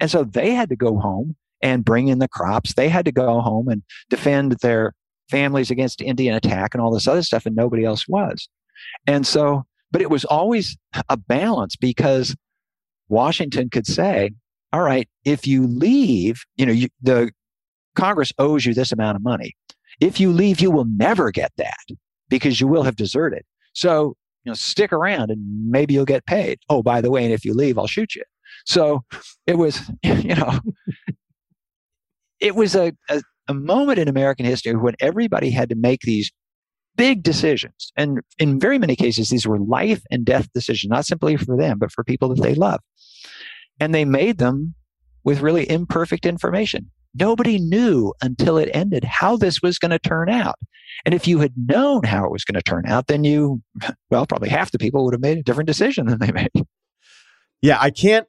[0.00, 2.74] And so they had to go home and bring in the crops.
[2.74, 4.94] They had to go home and defend their
[5.30, 8.48] families against Indian attack and all this other stuff, and nobody else was.
[9.06, 10.76] And so, but it was always
[11.08, 12.34] a balance because
[13.08, 14.30] Washington could say,
[14.72, 17.32] all right, if you leave, you know, you, the
[17.96, 19.56] Congress owes you this amount of money.
[20.00, 21.84] If you leave, you will never get that
[22.28, 23.42] because you will have deserted.
[23.72, 24.14] So,
[24.44, 26.58] you know, stick around and maybe you'll get paid.
[26.68, 28.22] Oh, by the way, and if you leave, I'll shoot you.
[28.64, 29.02] So
[29.46, 30.60] it was, you know,
[32.40, 36.30] it was a, a, a moment in American history when everybody had to make these
[36.96, 37.92] big decisions.
[37.96, 41.78] And in very many cases, these were life and death decisions, not simply for them,
[41.78, 42.80] but for people that they love.
[43.80, 44.74] And they made them
[45.24, 46.90] with really imperfect information.
[47.14, 50.54] Nobody knew until it ended how this was going to turn out.
[51.04, 53.62] And if you had known how it was going to turn out, then you,
[54.10, 56.52] well, probably half the people would have made a different decision than they made.
[57.62, 58.26] Yeah, I can't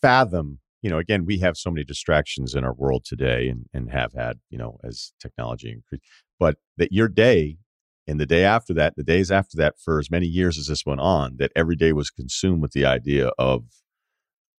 [0.00, 3.90] fathom, you know, again, we have so many distractions in our world today and, and
[3.90, 6.04] have had, you know, as technology increased,
[6.38, 7.58] but that your day
[8.06, 10.86] and the day after that, the days after that, for as many years as this
[10.86, 13.64] went on, that every day was consumed with the idea of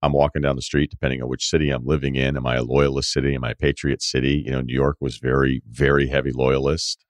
[0.02, 2.36] I'm walking down the street, depending on which city I'm living in.
[2.36, 3.36] Am I a loyalist city?
[3.36, 4.44] Am I a patriot city?
[4.46, 7.06] You know, New York was very, very heavy loyalist.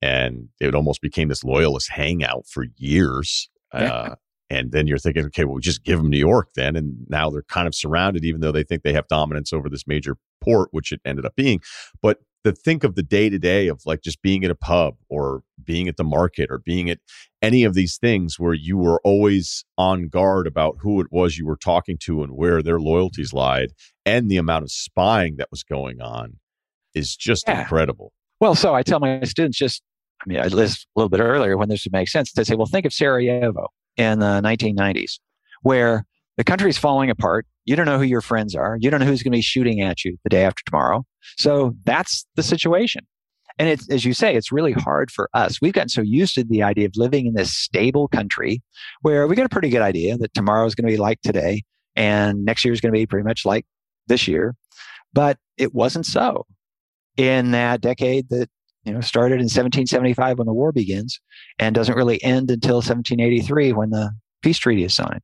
[0.00, 3.50] And it almost became this loyalist hangout for years.
[3.74, 3.92] Yeah.
[3.92, 4.14] Uh,
[4.50, 6.76] and then you're thinking, okay, well, we just give them New York then.
[6.76, 9.86] And now they're kind of surrounded, even though they think they have dominance over this
[9.86, 11.60] major port, which it ended up being.
[12.00, 14.94] But to think of the day to day of like just being at a pub
[15.08, 16.98] or being at the market or being at
[17.42, 21.46] any of these things where you were always on guard about who it was you
[21.46, 23.72] were talking to and where their loyalties lied
[24.04, 26.38] and the amount of spying that was going on
[26.94, 27.60] is just yeah.
[27.60, 28.12] incredible.
[28.40, 29.82] Well, so I tell my students just,
[30.22, 32.32] I mean, I list a little bit earlier when this would make sense.
[32.32, 35.18] They say, well, think of Sarajevo in the 1990s,
[35.62, 36.04] where
[36.36, 37.46] the country's falling apart.
[37.68, 38.78] You don't know who your friends are.
[38.80, 41.04] You don't know who's going to be shooting at you the day after tomorrow.
[41.36, 43.06] So that's the situation.
[43.58, 45.60] And it's, as you say, it's really hard for us.
[45.60, 48.62] We've gotten so used to the idea of living in this stable country
[49.02, 51.62] where we got a pretty good idea that tomorrow is going to be like today
[51.94, 53.66] and next year is going to be pretty much like
[54.06, 54.54] this year.
[55.12, 56.46] But it wasn't so
[57.18, 58.48] in that decade that
[58.84, 61.20] you know started in 1775 when the war begins
[61.58, 64.10] and doesn't really end until 1783 when the
[64.40, 65.20] peace treaty is signed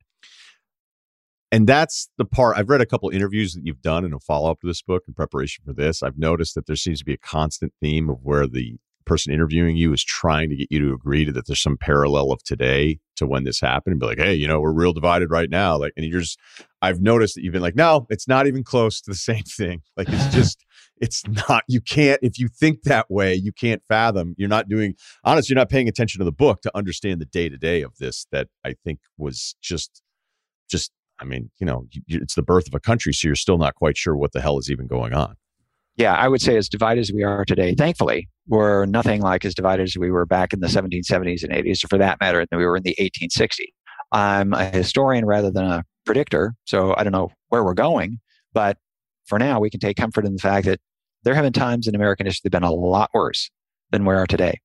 [1.55, 4.51] and that's the part I've read a couple interviews that you've done in a follow
[4.51, 6.03] up to this book in preparation for this.
[6.03, 8.75] I've noticed that there seems to be a constant theme of where the
[9.05, 12.33] person interviewing you is trying to get you to agree to that there's some parallel
[12.33, 15.29] of today to when this happened and be like, hey, you know, we're real divided
[15.29, 15.77] right now.
[15.77, 16.37] Like, and you're just,
[16.81, 19.81] I've noticed that you've been like, no, it's not even close to the same thing.
[19.95, 20.65] Like, it's just,
[20.97, 24.35] it's not, you can't, if you think that way, you can't fathom.
[24.37, 27.47] You're not doing, honestly, you're not paying attention to the book to understand the day
[27.47, 30.01] to day of this that I think was just,
[30.69, 33.75] just I mean, you know, it's the birth of a country, so you're still not
[33.75, 35.35] quite sure what the hell is even going on.
[35.97, 39.55] Yeah, I would say as divided as we are today, thankfully, we're nothing like as
[39.55, 42.59] divided as we were back in the 1770s and 80s, or for that matter, than
[42.59, 43.71] we were in the 1860s.
[44.11, 48.19] I'm a historian rather than a predictor, so I don't know where we're going,
[48.53, 48.77] but
[49.25, 50.79] for now, we can take comfort in the fact that
[51.23, 53.49] there have been times in American history that have been a lot worse
[53.91, 54.59] than we are today.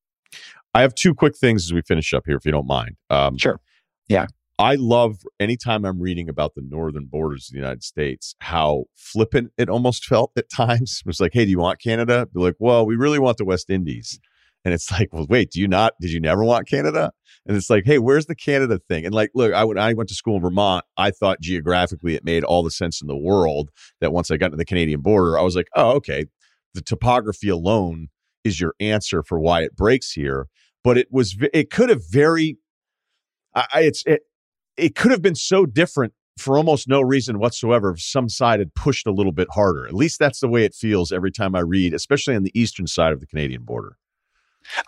[0.75, 2.97] I have two quick things as we finish up here, if you don't mind.
[3.09, 3.61] Um, sure.
[4.09, 4.27] Yeah.
[4.61, 9.53] I love anytime I'm reading about the northern borders of the United States, how flippant
[9.57, 11.01] it almost felt at times.
[11.01, 12.29] It was like, hey, do you want Canada?
[12.31, 14.21] Be like, well, we really want the West Indies.
[14.63, 15.95] And it's like, well, wait, do you not?
[15.99, 17.13] Did you never want Canada?
[17.47, 19.07] And it's like, hey, where's the Canada thing?
[19.07, 22.23] And like, look, I when I went to school in Vermont, I thought geographically it
[22.23, 23.71] made all the sense in the world
[24.03, 26.27] that once I got to the Canadian border, I was like, oh, okay,
[26.75, 28.09] the topography alone
[28.45, 30.49] is your answer for why it breaks here.
[30.85, 32.59] But it was, it could have very,
[33.55, 34.21] I, it's, it,
[34.81, 38.75] it could have been so different for almost no reason whatsoever if some side had
[38.75, 39.87] pushed a little bit harder.
[39.87, 42.87] At least that's the way it feels every time I read, especially on the eastern
[42.87, 43.97] side of the Canadian border.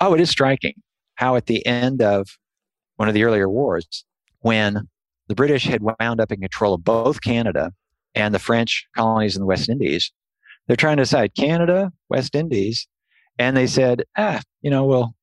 [0.01, 0.75] Oh, it is striking
[1.17, 2.39] how at the end of
[2.97, 4.05] one of the earlier wars,
[4.41, 4.89] when
[5.29, 7.73] the British had wound up in control of both Canada
[8.15, 10.11] and the French colonies in the West Indies,
[10.67, 12.87] they're trying to decide Canada, West Indies,
[13.39, 15.15] and they said, ah, you know, we'll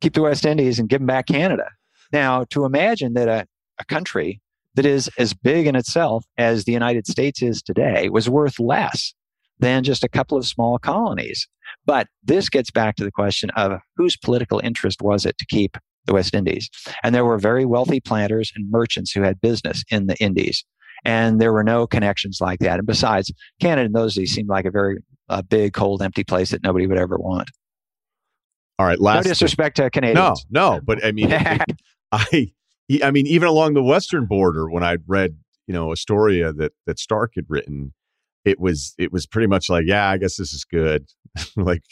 [0.00, 1.70] keep the West Indies and give them back Canada.
[2.12, 3.46] Now, to imagine that a,
[3.78, 4.40] a country
[4.74, 9.14] that is as big in itself as the United States is today was worth less
[9.60, 11.48] than just a couple of small colonies.
[11.86, 15.76] But this gets back to the question of whose political interest was it to keep
[16.06, 16.68] the West Indies?
[17.02, 20.64] And there were very wealthy planters and merchants who had business in the Indies.
[21.04, 22.78] And there were no connections like that.
[22.78, 24.98] And besides, Canada in those days seemed like a very
[25.28, 27.50] uh, big, cold, empty place that nobody would ever want.
[28.78, 29.00] All right.
[29.00, 30.44] Last no disrespect to Canadians.
[30.50, 30.80] No, no.
[30.84, 31.32] But I mean,
[32.12, 32.52] I
[33.02, 36.98] I mean, even along the western border, when I'd read, you know, Astoria that that
[36.98, 37.92] Stark had written,
[38.44, 41.06] it was it was pretty much like, yeah, I guess this is good.
[41.56, 41.82] like,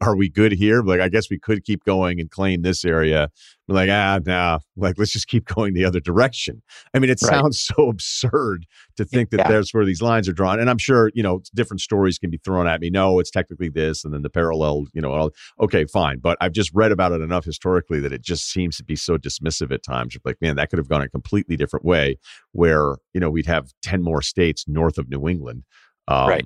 [0.00, 0.82] are we good here?
[0.82, 3.30] Like, I guess we could keep going and claim this area.
[3.66, 4.58] We're like, ah, nah.
[4.76, 6.62] Like, let's just keep going the other direction.
[6.94, 7.30] I mean, it right.
[7.30, 9.48] sounds so absurd to think that yeah.
[9.48, 10.58] there's where these lines are drawn.
[10.58, 12.90] And I'm sure, you know, different stories can be thrown at me.
[12.90, 16.20] No, it's technically this, and then the parallel, you know, okay, fine.
[16.20, 19.18] But I've just read about it enough historically that it just seems to be so
[19.18, 20.16] dismissive at times.
[20.24, 22.18] Like, man, that could have gone a completely different way
[22.52, 25.64] where, you know, we'd have 10 more states north of New England
[26.12, 26.44] um, right.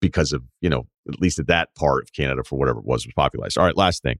[0.00, 3.06] because of you know at least at that part of Canada for whatever it was
[3.06, 3.56] was popularized.
[3.56, 4.18] All right, last thing,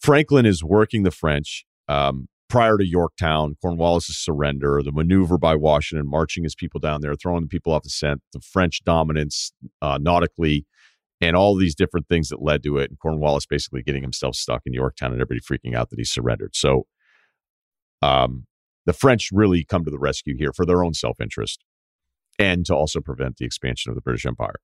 [0.00, 1.64] Franklin is working the French.
[1.88, 7.14] Um, prior to Yorktown, Cornwallis's surrender, the maneuver by Washington, marching his people down there,
[7.14, 9.52] throwing the people off the scent, the French dominance
[9.82, 10.64] uh, nautically,
[11.20, 12.90] and all these different things that led to it.
[12.90, 16.56] And Cornwallis basically getting himself stuck in Yorktown and everybody freaking out that he surrendered.
[16.56, 16.86] So,
[18.00, 18.46] um,
[18.86, 21.62] the French really come to the rescue here for their own self interest
[22.38, 24.56] and to also prevent the expansion of the British Empire.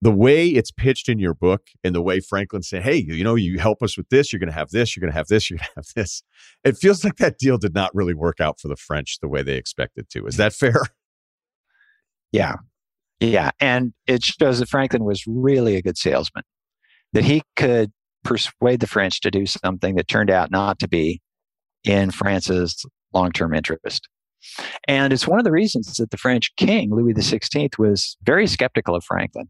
[0.00, 3.34] The way it's pitched in your book and the way Franklin said, hey, you know,
[3.34, 5.50] you help us with this, you're going to have this, you're going to have this,
[5.50, 6.22] you're going to have this.
[6.62, 9.42] It feels like that deal did not really work out for the French the way
[9.42, 10.26] they expected to.
[10.26, 10.82] Is that fair?
[12.30, 12.56] Yeah.
[13.20, 13.52] Yeah.
[13.58, 16.44] And it shows that Franklin was really a good salesman,
[17.14, 17.90] that he could
[18.22, 21.22] persuade the French to do something that turned out not to be
[21.84, 22.84] in France's
[23.14, 24.08] long term interest.
[24.86, 28.94] And it's one of the reasons that the French king, Louis XVI, was very skeptical
[28.94, 29.48] of Franklin.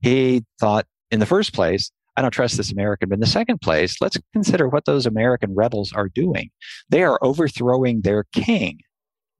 [0.00, 3.08] He thought, in the first place, I don't trust this American.
[3.08, 6.50] But in the second place, let's consider what those American rebels are doing.
[6.90, 8.80] They are overthrowing their king.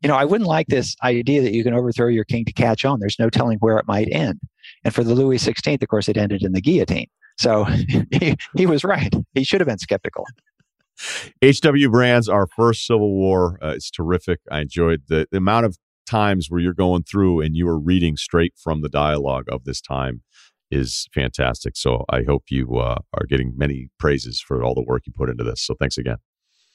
[0.01, 2.84] You know, I wouldn't like this idea that you can overthrow your king to catch
[2.84, 3.01] on.
[3.01, 4.38] There's no telling where it might end.
[4.84, 7.09] And for the Louis XVI, of course, it ended in the guillotine.
[7.36, 7.64] So
[8.12, 9.12] he, he was right.
[9.34, 10.24] He should have been skeptical.
[11.42, 13.59] HW Brands, our first Civil War.
[13.62, 14.40] Uh, it's terrific.
[14.51, 15.76] I enjoyed the, the amount of
[16.07, 19.80] times where you're going through and you are reading straight from the dialogue of this
[19.80, 20.22] time
[20.70, 21.76] is fantastic.
[21.76, 25.28] So I hope you uh, are getting many praises for all the work you put
[25.28, 25.62] into this.
[25.62, 26.16] So thanks again.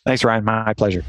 [0.05, 0.43] Thanks, Ryen.
[0.43, 1.03] My pleasure.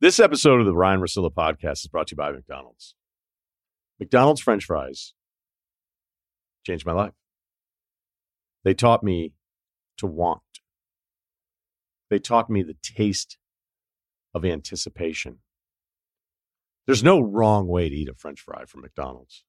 [0.00, 2.94] This episode of the Ryen Russillo podcast is brought to you by McDonald's.
[3.98, 5.14] McDonald's French fries
[6.64, 7.17] changed my life.
[8.68, 9.32] They taught me
[9.96, 10.42] to want.
[12.10, 13.38] They taught me the taste
[14.34, 15.38] of anticipation.
[16.84, 19.42] There's no wrong way to eat a french fry from McDonald's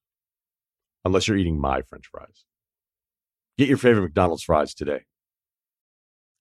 [1.04, 2.46] unless you're eating my french fries.
[3.58, 5.00] Get your favorite McDonald's fries today.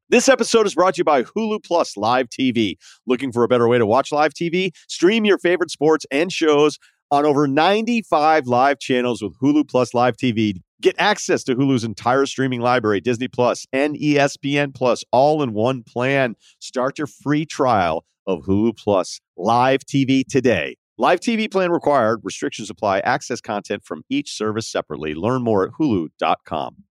[0.07, 2.77] This episode is brought to you by Hulu Plus Live TV.
[3.05, 4.71] Looking for a better way to watch live TV?
[4.87, 6.79] Stream your favorite sports and shows
[7.11, 10.61] on over 95 live channels with Hulu Plus Live TV.
[10.81, 15.83] Get access to Hulu's entire streaming library, Disney Plus and ESPN Plus, all in one
[15.83, 16.35] plan.
[16.59, 20.77] Start your free trial of Hulu Plus Live TV today.
[20.97, 22.19] Live TV plan required.
[22.23, 22.99] Restrictions apply.
[22.99, 25.13] Access content from each service separately.
[25.13, 26.83] Learn more at hulu.com.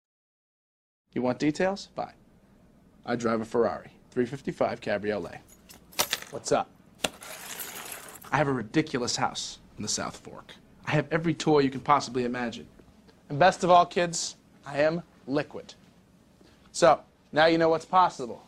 [1.13, 1.89] You want details?
[1.95, 2.13] Fine.
[3.05, 5.39] I drive a Ferrari 355 Cabriolet.
[6.31, 6.69] What's up?
[8.31, 10.55] I have a ridiculous house in the South Fork.
[10.85, 12.67] I have every toy you can possibly imagine.
[13.29, 15.73] And best of all, kids, I am liquid.
[16.71, 17.01] So,
[17.31, 18.45] now you know what's possible.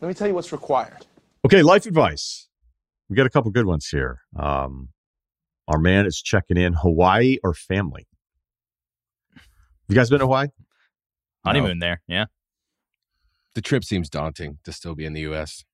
[0.00, 1.06] Let me tell you what's required.
[1.44, 2.48] Okay, life advice.
[3.08, 4.20] We got a couple good ones here.
[4.38, 4.90] Um,
[5.68, 8.06] our man is checking in Hawaii or family?
[9.88, 10.48] You guys been to Hawaii?
[11.44, 12.26] Honeymoon there, yeah.
[13.54, 15.64] The trip seems daunting to still be in the U.S.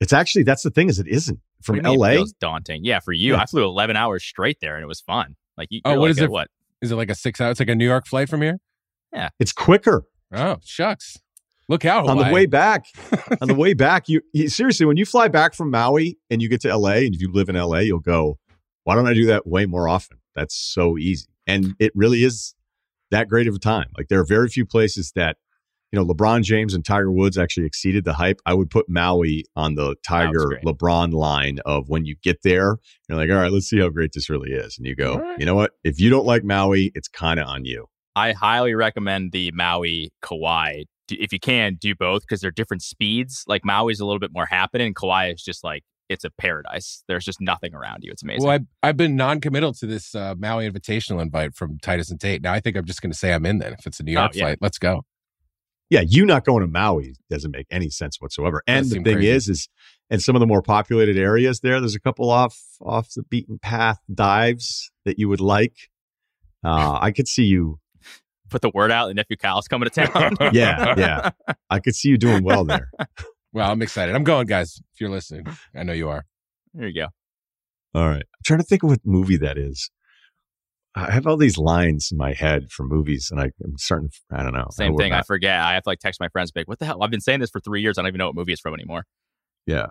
[0.00, 2.12] It's actually that's the thing is it isn't from What do you mean L.A.
[2.12, 2.84] It feels daunting.
[2.84, 3.40] Yeah, for you, Yeah.
[3.40, 5.36] I flew 11 hours straight there and it was fun.
[5.56, 6.30] Like you, Oh, you're what like is at it?
[6.30, 6.48] What?
[6.82, 7.50] Is it like a six hour?
[7.50, 8.58] It's like a New York flight from here.
[9.12, 11.18] Yeah, it's quicker Oh shucks!
[11.68, 12.86] Look out on the way back.
[13.40, 16.48] on the way back, you, you seriously when you fly back from Maui and you
[16.48, 17.06] get to L.A.
[17.06, 18.38] and if you live in L.A., you'll go.
[18.82, 20.18] Why don't I do that way more often?
[20.34, 22.54] That's so easy, and it really is
[23.10, 23.86] that great of a time.
[23.96, 25.36] Like there are very few places that
[25.94, 28.40] you know LeBron James and Tiger Woods actually exceeded the hype.
[28.44, 30.60] I would put Maui on the Tiger.
[30.64, 32.78] LeBron line of when you get there,
[33.08, 35.20] you're like, all right, let's see how great this really is, and you go, All
[35.20, 35.38] right.
[35.38, 35.70] you know what?
[35.84, 37.86] If you don't like Maui, it's kind of on you.
[38.16, 40.82] I highly recommend the Maui Kauai.
[41.10, 43.44] If you can, do both because they're different speeds.
[43.46, 47.04] Like Maui's a little bit more happening, Kauai is just like it's a paradise.
[47.08, 48.10] There's just nothing around you.
[48.10, 48.44] It's amazing.
[48.46, 52.42] Well, I've, I've been non-committal to this uh, Maui invitational invite from Titus and Tate.
[52.42, 53.72] Now I think I'm just going to say I'm in then.
[53.72, 54.44] If it's a New Oh, York yeah.
[54.44, 55.04] flight, let's go.
[55.90, 58.62] Yeah, you not going to Maui doesn't make any sense whatsoever.
[58.66, 59.28] And the thing crazy.
[59.28, 59.68] is, is
[60.10, 63.58] in some of the more populated areas there, there's a couple off off the beaten
[63.58, 65.90] path dives that you would like.
[66.64, 67.78] Uh, I could see you.
[68.50, 69.08] Put the word out.
[69.08, 70.36] The nephew Cal's coming to town.
[70.52, 71.30] Yeah, yeah.
[71.70, 72.90] I could see you doing well there.
[73.52, 74.16] Well, I'm excited.
[74.16, 74.80] I'm going, guys.
[74.92, 76.24] If you're listening, I know you are.
[76.74, 77.06] there you go.
[77.94, 78.16] All right.
[78.16, 79.90] I'm trying to think of what movie that is.
[80.96, 84.10] I have all these lines in my head from movies, and I, I'm starting.
[84.30, 84.68] I don't know.
[84.70, 85.12] Same we're thing.
[85.12, 85.58] I forget.
[85.58, 87.40] I have to like text my friends, be like, "What the hell?" I've been saying
[87.40, 87.98] this for three years.
[87.98, 89.04] I don't even know what movie it's from anymore.
[89.66, 89.86] Yeah.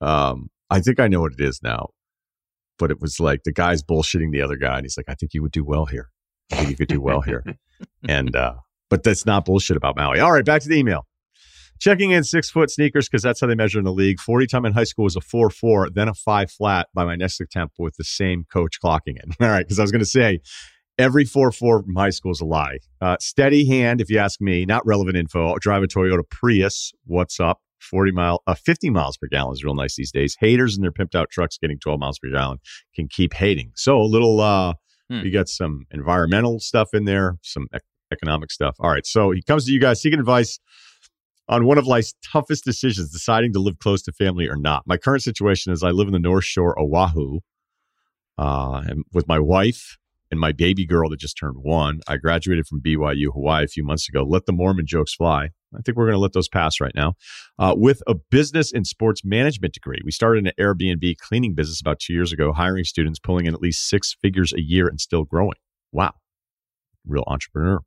[0.00, 1.90] Um, I think I know what it is now,
[2.78, 5.34] but it was like the guy's bullshitting the other guy, and he's like, "I think
[5.34, 6.08] you would do well here.
[6.50, 7.44] I think you could do well here."
[8.08, 8.54] and uh,
[8.90, 10.18] but that's not bullshit about Maui.
[10.18, 11.06] All right, back to the email.
[11.80, 14.20] Checking in six foot sneakers because that's how they measure in the league.
[14.20, 17.16] Forty time in high school was a four four, then a five flat by my
[17.16, 19.32] next attempt with the same coach clocking in.
[19.40, 20.40] All right, because I was going to say
[20.98, 22.78] every four four from high school is a lie.
[23.00, 25.52] Uh, steady hand, if you ask me, not relevant info.
[25.52, 26.92] I drive a Toyota Prius.
[27.04, 27.60] What's up?
[27.80, 30.36] 40 mile, uh, 50 miles per gallon is real nice these days.
[30.40, 32.58] Haters in their pimped out trucks getting 12 miles per gallon
[32.94, 33.72] can keep hating.
[33.76, 34.74] So a little, uh,
[35.10, 35.20] Hmm.
[35.20, 38.74] we got some environmental stuff in there, some ec- economic stuff.
[38.78, 39.04] All right.
[39.04, 40.58] So he comes to you guys seeking advice
[41.48, 44.82] on one of life's toughest decisions, deciding to live close to family or not.
[44.86, 47.40] My current situation is I live in the North Shore, Oahu,
[48.38, 49.98] uh, and with my wife
[50.30, 52.00] and my baby girl that just turned one.
[52.08, 54.24] I graduated from BYU Hawaii a few months ago.
[54.24, 55.50] Let the Mormon jokes fly.
[55.76, 57.14] I think we're going to let those pass right now.
[57.58, 62.00] Uh, with a business and sports management degree, we started an Airbnb cleaning business about
[62.00, 65.24] two years ago, hiring students, pulling in at least six figures a year and still
[65.24, 65.58] growing.
[65.92, 66.14] Wow.
[67.06, 67.80] Real entrepreneur.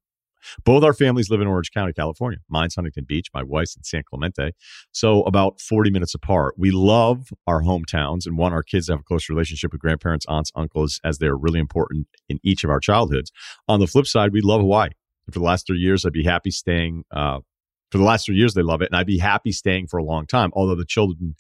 [0.63, 2.39] Both our families live in Orange County, California.
[2.49, 4.51] Mine's Huntington Beach, my wife's in San Clemente.
[4.91, 6.55] So about 40 minutes apart.
[6.57, 10.25] We love our hometowns and want our kids to have a close relationship with grandparents,
[10.27, 13.31] aunts, uncles, as they're really important in each of our childhoods.
[13.67, 14.89] On the flip side, we love Hawaii.
[15.25, 17.03] For the last three years, I'd be happy staying.
[17.11, 17.39] Uh,
[17.91, 20.03] for the last three years, they love it, and I'd be happy staying for a
[20.03, 20.51] long time.
[20.53, 21.35] Although the children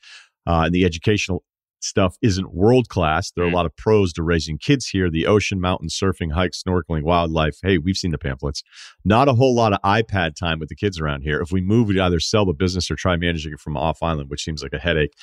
[0.45, 1.43] uh, and the educational
[1.79, 3.55] stuff isn't world class, there are a Mm.
[3.55, 5.09] lot of pros to raising kids here.
[5.09, 7.57] The ocean, mountain surfing, hikes, snorkeling, wildlife.
[7.61, 8.63] Hey, we've seen the pamphlets.
[9.05, 11.39] Not a whole lot of iPad time with the kids around here.
[11.39, 14.29] If we move, we'd either sell the business or try managing it from off island,
[14.29, 15.13] which seems like a headache.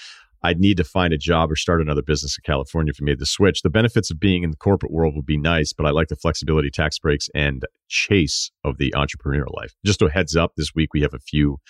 [0.42, 3.18] I'd need to find a job or start another business in California if we made
[3.18, 3.62] the switch.
[3.62, 6.16] The benefits of being in the corporate world would be nice, but I like the
[6.16, 9.74] flexibility, tax breaks, and chase of the entrepreneurial life.
[9.86, 11.60] Just a heads up, this week we have a few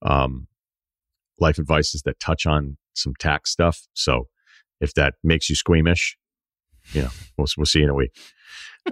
[0.00, 0.48] um,
[1.38, 3.86] life advices that touch on some tax stuff.
[3.94, 4.28] So
[4.80, 6.16] if that makes you squeamish,
[6.92, 8.16] you know, we'll, we'll see you in a week.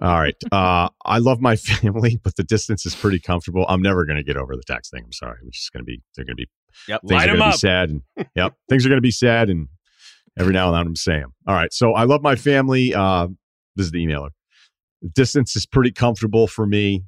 [0.00, 0.36] All right.
[0.52, 3.64] Uh, I love my family, but the distance is pretty comfortable.
[3.68, 5.02] I'm never going to get over the tax thing.
[5.04, 5.38] I'm sorry.
[5.46, 6.48] It's just going to be, they're going to be
[6.88, 7.00] Yep.
[7.02, 8.02] things Light are going to be sad and
[8.36, 9.66] yep things are going to be sad and
[10.38, 13.26] every now and then i'm saying all right so i love my family uh
[13.74, 14.30] this is the emailer
[15.14, 17.04] distance is pretty comfortable for me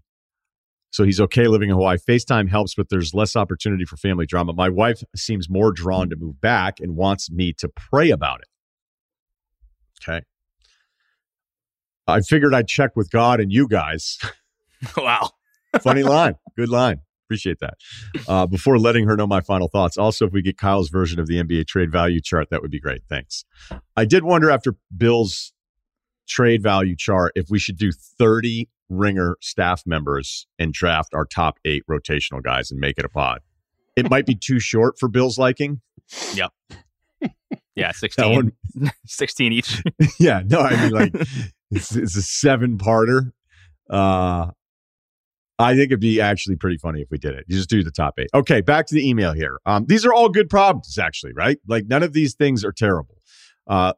[0.93, 4.53] so he's okay living in hawaii facetime helps but there's less opportunity for family drama
[4.53, 8.49] my wife seems more drawn to move back and wants me to pray about it
[10.01, 10.23] okay
[12.07, 14.19] i figured i'd check with god and you guys
[14.97, 15.31] wow.
[15.81, 16.35] Funny line.
[16.57, 17.01] Good line.
[17.27, 17.75] Appreciate that.
[18.29, 21.27] Uh, before letting her know my final thoughts, also, if we get Kyle's version of
[21.27, 23.03] the NBA trade value chart, that would be great.
[23.09, 23.45] Thanks.
[23.97, 25.53] I did wonder after Bill's
[26.29, 31.59] trade value chart if we should do 30 ringer staff members and draft our top
[31.65, 33.41] eight rotational guys and make it a pod.
[33.97, 35.81] It might be too short for Bill's liking.
[36.35, 36.53] Yep.
[37.75, 38.53] Yeah, 16, one-
[39.07, 39.83] 16 each.
[40.21, 41.15] yeah, no, I mean like
[41.71, 43.33] it's, it's a seven parter.
[43.89, 44.51] Uh
[45.59, 47.45] I think it'd be actually pretty funny if we did it.
[47.49, 48.29] You just do the top eight.
[48.35, 49.59] Okay, back to the email here.
[49.65, 51.59] Um, these are all good problems, actually, right?
[51.69, 53.17] Like none of these things are terrible.
[53.67, 53.93] Uh,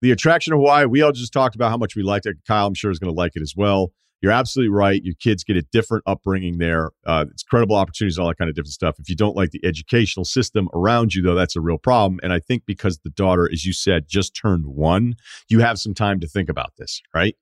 [0.00, 2.36] the attraction of Hawaii, we all just talked about how much we liked it.
[2.46, 3.92] Kyle, I'm sure, is going to like it as well.
[4.20, 5.02] You're absolutely right.
[5.02, 6.90] Your kids get a different upbringing there.
[7.06, 8.96] Uh, it's credible opportunities, all that kind of different stuff.
[8.98, 12.18] If you don't like the educational system around you, though, that's a real problem.
[12.22, 15.14] And I think because the daughter, as you said, just turned one,
[15.48, 17.36] you have some time to think about this, right?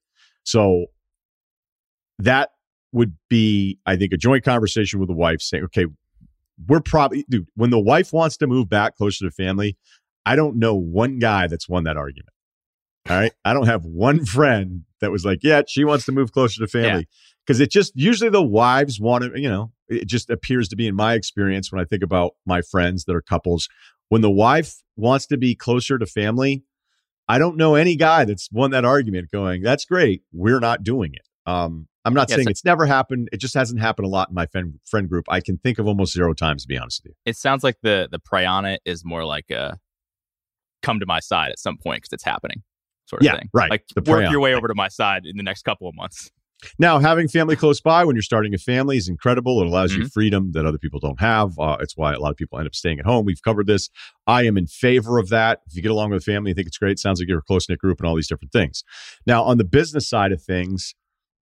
[0.44, 0.86] So
[2.18, 2.50] that
[2.92, 5.86] would be, I think, a joint conversation with the wife saying, okay,
[6.68, 9.76] we're probably, dude, when the wife wants to move back closer to family,
[10.26, 12.30] I don't know one guy that's won that argument.
[13.08, 13.32] All right.
[13.44, 16.66] I don't have one friend that was like, yeah, she wants to move closer to
[16.66, 17.06] family.
[17.46, 20.88] Because it just usually the wives want to, you know, it just appears to be
[20.88, 23.68] in my experience when I think about my friends that are couples.
[24.08, 26.64] When the wife wants to be closer to family,
[27.28, 30.22] I don't know any guy that's won that argument going, that's great.
[30.32, 31.28] We're not doing it.
[31.48, 33.28] Um, I'm not Yeah, saying so- it's never happened.
[33.32, 35.26] It just hasn't happened a lot in my friend friend group.
[35.28, 37.14] I can think of almost zero times to be honest with you.
[37.24, 38.20] It sounds like the the
[38.64, 39.78] it is more like a
[40.82, 42.62] come to my side at some point because it's happening
[43.06, 43.48] sort of Yeah, thing.
[43.52, 43.70] right.
[43.70, 44.58] Like work your way thing.
[44.58, 46.30] over to my side in the next couple of months.
[46.78, 49.60] Now, having family close by when you're starting a family is incredible.
[49.60, 50.02] It allows Mm-hmm.
[50.02, 51.58] you freedom that other people don't have.
[51.58, 53.26] Uh, it's why a lot of people end up staying at home.
[53.26, 53.90] We've covered this.
[54.26, 55.60] I am in favor of that.
[55.66, 56.98] If you get along with the family, you think it's great.
[56.98, 58.84] Sounds like you're a close knit group and all these different things.
[59.26, 60.94] Now, on the business side of things,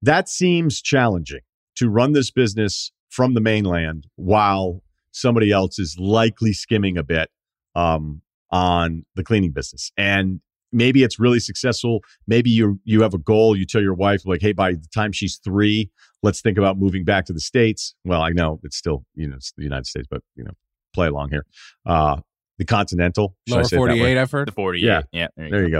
[0.03, 1.41] that seems challenging
[1.77, 7.31] to run this business from the mainland while somebody else is likely skimming a bit
[7.77, 9.93] um, on the cleaning business.
[9.97, 10.41] And
[10.75, 14.41] maybe it's really successful maybe you you have a goal you tell your wife like
[14.43, 15.91] hey by the time she's three
[16.23, 19.37] let's think about moving back to the states well i know it's still you know
[19.37, 20.53] it's the united states but you know
[20.93, 21.47] play along here
[21.87, 22.17] uh
[22.59, 23.99] the continental should I Lower say it that way?
[23.99, 24.45] 48 effort.
[24.47, 24.81] The 40.
[24.81, 25.03] Yeah.
[25.13, 25.27] Yeah.
[25.37, 25.67] There you there go.
[25.67, 25.73] you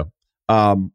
[0.49, 0.93] go um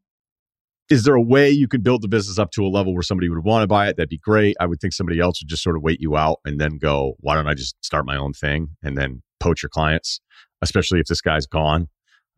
[0.90, 3.30] is there a way you could build the business up to a level where somebody
[3.30, 5.64] would want to buy it that'd be great i would think somebody else would just
[5.64, 8.34] sort of wait you out and then go why don't i just start my own
[8.34, 10.20] thing and then poach your clients
[10.62, 11.88] especially if this guy's gone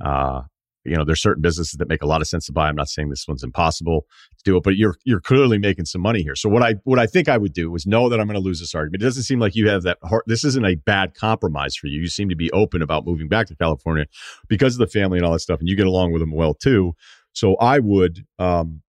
[0.03, 0.41] uh
[0.83, 2.67] you know, there's certain businesses that make a lot of sense to buy.
[2.67, 4.07] I'm not saying this one's impossible
[4.37, 6.35] to do it, but you're you're clearly making some money here.
[6.35, 8.43] So what I what I think I would do is know that I'm going to
[8.43, 9.03] lose this argument.
[9.03, 9.99] It doesn't seem like you have that.
[10.03, 12.01] Hard, this isn't a bad compromise for you.
[12.01, 14.05] You seem to be open about moving back to California
[14.47, 16.55] because of the family and all that stuff, and you get along with them well
[16.55, 16.93] too.
[17.33, 18.81] So I would um,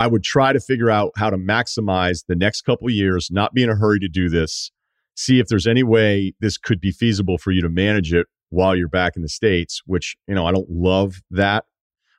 [0.00, 3.62] I would try to figure out how to maximize the next couple years, not be
[3.62, 4.70] in a hurry to do this.
[5.14, 8.76] See if there's any way this could be feasible for you to manage it while
[8.76, 9.80] you're back in the states.
[9.86, 11.64] Which you know I don't love that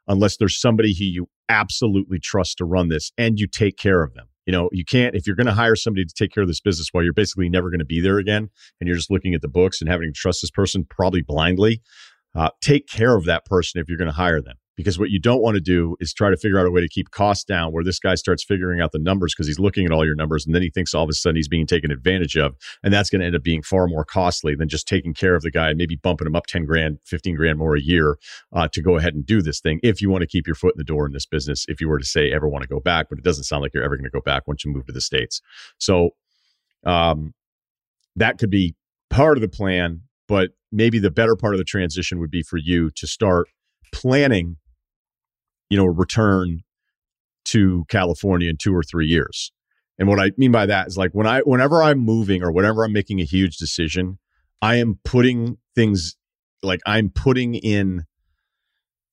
[0.07, 4.13] unless there's somebody who you absolutely trust to run this and you take care of
[4.13, 4.27] them.
[4.45, 6.61] You know, you can't if you're going to hire somebody to take care of this
[6.61, 8.49] business while you're basically never going to be there again,
[8.79, 11.81] and you're just looking at the books and having to trust this person probably blindly.
[12.35, 14.55] Uh, take care of that person if you're going to hire them.
[14.79, 16.87] Because what you don't want to do is try to figure out a way to
[16.87, 19.91] keep costs down where this guy starts figuring out the numbers because he's looking at
[19.91, 22.37] all your numbers and then he thinks all of a sudden he's being taken advantage
[22.37, 22.55] of.
[22.81, 25.41] And that's going to end up being far more costly than just taking care of
[25.41, 28.17] the guy and maybe bumping him up 10 grand, 15 grand more a year
[28.53, 30.75] uh, to go ahead and do this thing if you want to keep your foot
[30.75, 32.79] in the door in this business, if you were to say ever want to go
[32.79, 33.07] back.
[33.09, 34.93] But it doesn't sound like you're ever going to go back once you move to
[34.93, 35.41] the States.
[35.77, 36.11] So
[36.85, 37.33] um,
[38.15, 38.75] that could be
[39.09, 42.55] part of the plan, but maybe the better part of the transition would be for
[42.55, 43.49] you to start
[43.91, 44.55] planning,
[45.69, 46.61] you know, a return
[47.45, 49.51] to California in two or three years.
[49.97, 52.83] And what I mean by that is like when I, whenever I'm moving or whenever
[52.83, 54.17] I'm making a huge decision,
[54.61, 56.15] I am putting things
[56.61, 58.03] like I'm putting in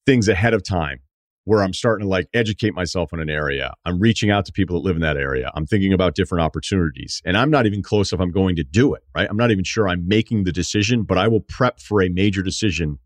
[0.04, 1.00] things ahead of time
[1.44, 3.72] where I'm starting to like educate myself in an area.
[3.84, 5.50] I'm reaching out to people that live in that area.
[5.54, 7.22] I'm thinking about different opportunities.
[7.24, 9.28] And I'm not even close if I'm going to do it, right?
[9.30, 12.42] I'm not even sure I'm making the decision, but I will prep for a major
[12.42, 12.98] decision.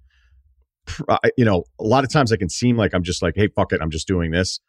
[1.36, 3.72] You know, a lot of times I can seem like I'm just like, hey, fuck
[3.72, 4.60] it, I'm just doing this.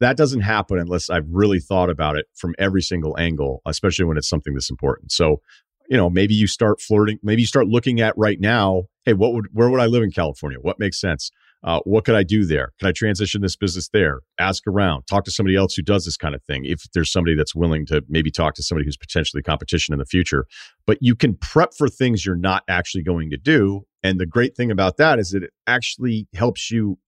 [0.00, 4.16] That doesn't happen unless I've really thought about it from every single angle, especially when
[4.16, 5.12] it's something that's important.
[5.12, 5.42] So,
[5.88, 9.34] you know, maybe you start flirting, maybe you start looking at right now, hey, what
[9.34, 10.58] would, where would I live in California?
[10.60, 11.30] What makes sense?
[11.62, 12.72] Uh, what could I do there?
[12.78, 14.20] Can I transition this business there?
[14.38, 16.64] Ask around, talk to somebody else who does this kind of thing.
[16.64, 20.06] If there's somebody that's willing to maybe talk to somebody who's potentially competition in the
[20.06, 20.46] future,
[20.86, 23.82] but you can prep for things you're not actually going to do.
[24.02, 26.98] And the great thing about that is that it actually helps you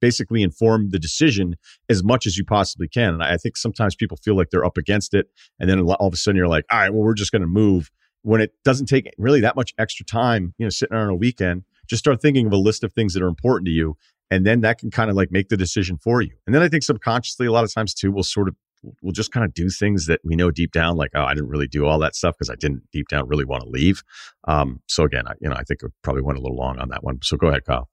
[0.00, 1.56] basically inform the decision
[1.88, 3.14] as much as you possibly can.
[3.14, 5.28] And I think sometimes people feel like they're up against it.
[5.58, 7.48] And then all of a sudden you're like, all right, well, we're just going to
[7.48, 7.90] move
[8.20, 11.62] when it doesn't take really that much extra time, you know, sitting on a weekend,
[11.88, 13.96] just start thinking of a list of things that are important to you.
[14.30, 16.32] And then that can kind of like make the decision for you.
[16.46, 18.56] And then I think subconsciously, a lot of times too, we'll sort of,
[19.02, 21.50] we'll just kind of do things that we know deep down, like, oh, I didn't
[21.50, 24.02] really do all that stuff because I didn't deep down really want to leave.
[24.48, 26.88] Um, so again, I, you know, I think I probably went a little long on
[26.88, 27.18] that one.
[27.22, 27.88] So go ahead, Kyle.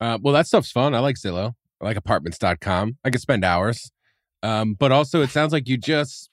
[0.00, 0.94] Uh, well, that stuff's fun.
[0.94, 1.54] I like Zillow.
[1.80, 2.98] I like apartments.com.
[3.04, 3.90] I could spend hours.
[4.42, 6.30] Um, but also, it sounds like you just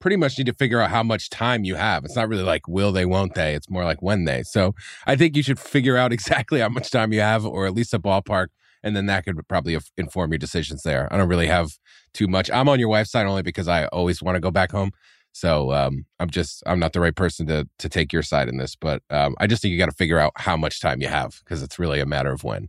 [0.00, 2.04] pretty much need to figure out how much time you have.
[2.04, 3.54] It's not really like will they, won't they.
[3.54, 4.42] It's more like when they.
[4.42, 4.74] So
[5.06, 7.94] I think you should figure out exactly how much time you have, or at least
[7.94, 8.48] a ballpark,
[8.82, 11.12] and then that could probably inform your decisions there.
[11.12, 11.70] I don't really have
[12.14, 12.50] too much.
[12.50, 14.92] I'm on your wife's side only because I always want to go back home.
[15.32, 18.56] So um, I'm just I'm not the right person to to take your side in
[18.56, 21.08] this, but um, I just think you got to figure out how much time you
[21.08, 22.68] have because it's really a matter of when.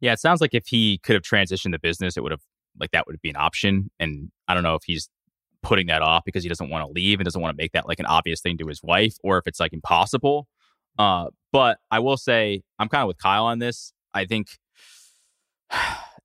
[0.00, 2.42] Yeah, it sounds like if he could have transitioned the business, it would have
[2.78, 3.90] like that would be an option.
[3.98, 5.08] And I don't know if he's
[5.66, 7.88] putting that off because he doesn't want to leave and doesn't want to make that
[7.88, 10.46] like an obvious thing to his wife, or if it's like impossible.
[10.96, 13.92] Uh, but I will say I'm kind of with Kyle on this.
[14.14, 14.46] I think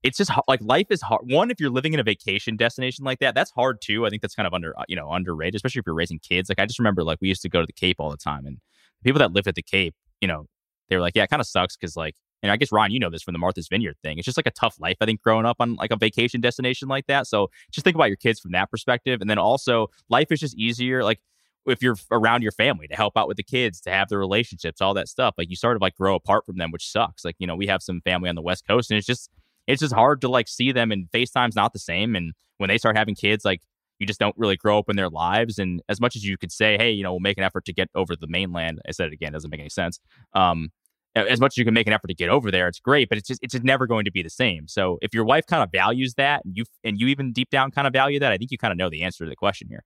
[0.03, 1.21] it's just like life is hard.
[1.25, 4.05] One, if you're living in a vacation destination like that, that's hard too.
[4.05, 6.47] I think that's kind of under uh, you know underrated, especially if you're raising kids.
[6.47, 8.45] Like I just remember like we used to go to the Cape all the time,
[8.45, 8.59] and
[9.03, 10.45] people that lived at the Cape, you know,
[10.89, 12.99] they were like, yeah, it kind of sucks because like, and I guess Ryen, you
[12.99, 14.17] know this from the Martha's Vineyard thing.
[14.17, 14.97] It's just like a tough life.
[15.01, 17.27] I think growing up on like a vacation destination like that.
[17.27, 20.57] So just think about your kids from that perspective, and then also life is just
[20.57, 21.03] easier.
[21.03, 21.19] Like
[21.65, 24.81] if you're around your family to help out with the kids, to have the relationships,
[24.81, 27.23] all that stuff, like you sort of like grow apart from them, which sucks.
[27.23, 29.29] Like, you know, we have some family on the West Coast and it's just
[29.67, 32.15] it's just hard to like see them and FaceTime's not the same.
[32.15, 33.61] And when they start having kids, like
[33.99, 35.59] you just don't really grow up in their lives.
[35.59, 37.73] And as much as you could say, hey, you know, we'll make an effort to
[37.73, 39.99] get over the mainland, I said it again, doesn't make any sense.
[40.33, 40.71] Um,
[41.15, 43.17] as much as you can make an effort to get over there, it's great, but
[43.17, 44.67] it's just it's just never going to be the same.
[44.67, 47.71] So if your wife kind of values that, and you and you even deep down
[47.71, 49.67] kind of value that, I think you kind of know the answer to the question
[49.69, 49.83] here.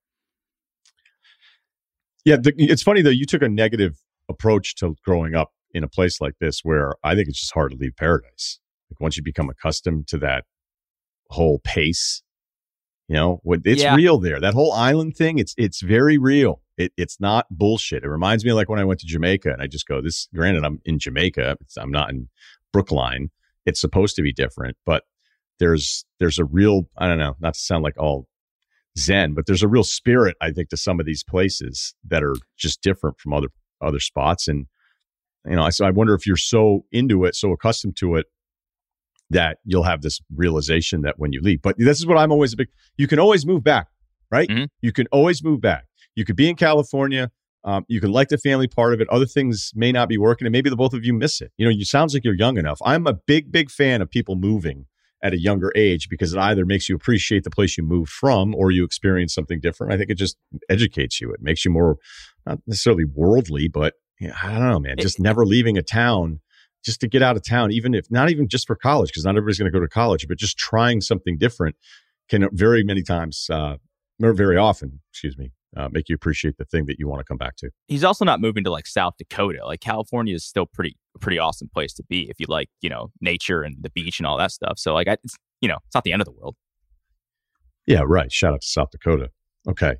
[2.24, 3.10] Yeah, the, it's funny though.
[3.10, 3.98] You took a negative
[4.30, 7.72] approach to growing up in a place like this, where I think it's just hard
[7.72, 8.60] to leave paradise.
[8.92, 10.46] Like once you become accustomed to that
[11.30, 12.22] whole pace,
[13.08, 13.96] you know, it's yeah.
[13.96, 14.40] real there.
[14.40, 16.62] That whole island thing, it's it's very real.
[16.78, 18.04] It, it's not bullshit.
[18.04, 20.66] It reminds me like when I went to Jamaica and I just go, this, granted,
[20.66, 21.58] I'm in Jamaica.
[21.78, 22.28] I'm not in
[22.74, 23.30] Brookline.
[23.66, 25.04] It's supposed to be different, but
[25.60, 28.28] there's, there's a real, I don't know, not to sound like all
[28.98, 32.36] Zen, but there's a real spirit, I think, to some of these places that are
[32.58, 33.48] just different from other,
[33.82, 34.48] other spots.
[34.48, 34.68] And,
[35.46, 38.26] you know, I, so I wonder if you're so into it, so accustomed to it
[39.30, 41.62] that you'll have this realization that when you leave.
[41.62, 42.68] But this is what I'm always a big,
[42.98, 43.88] you can always move back,
[44.32, 44.50] right?
[44.50, 44.66] Mm-hmm.
[44.82, 45.86] You can always move back.
[46.16, 47.32] You could be in California.
[47.64, 49.10] Um, you can like the family part of it.
[49.10, 51.52] Other things may not be working, and maybe the both of you miss it.
[51.58, 52.80] You know, you sounds like you're young enough.
[52.86, 54.86] I'm a big, big fan of people moving
[55.24, 58.54] at a younger age because it either makes you appreciate the place you moved from
[58.54, 59.92] or you experience something different.
[59.92, 60.38] I think it just
[60.70, 61.32] educates you.
[61.32, 61.98] It makes you more,
[62.46, 64.98] not necessarily worldly, but you know, I don't know, man.
[65.00, 66.42] Just never leaving a town
[66.84, 69.32] just to get out of town, even if not even just for college, because not
[69.32, 71.76] everybody's going to go to college, but just trying something different
[72.30, 73.78] can very many times, uh,
[74.22, 77.26] or very often, excuse me, uh, make you appreciate the thing that you want to
[77.26, 77.70] come back to.
[77.88, 79.66] He's also not moving to like South Dakota.
[79.66, 83.10] Like California is still pretty pretty awesome place to be if you like you know
[83.22, 84.78] nature and the beach and all that stuff.
[84.78, 86.56] So like I, it's you know it's not the end of the world.
[87.86, 88.32] Yeah, right.
[88.32, 89.30] Shout out to South Dakota.
[89.68, 89.96] Okay,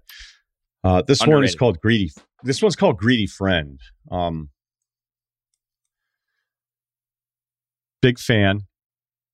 [0.84, 1.36] uh, this Underrated.
[1.36, 2.12] one is called Greedy.
[2.44, 3.80] This one's called Greedy Friend.
[4.12, 4.50] Um,
[8.02, 8.62] big fan,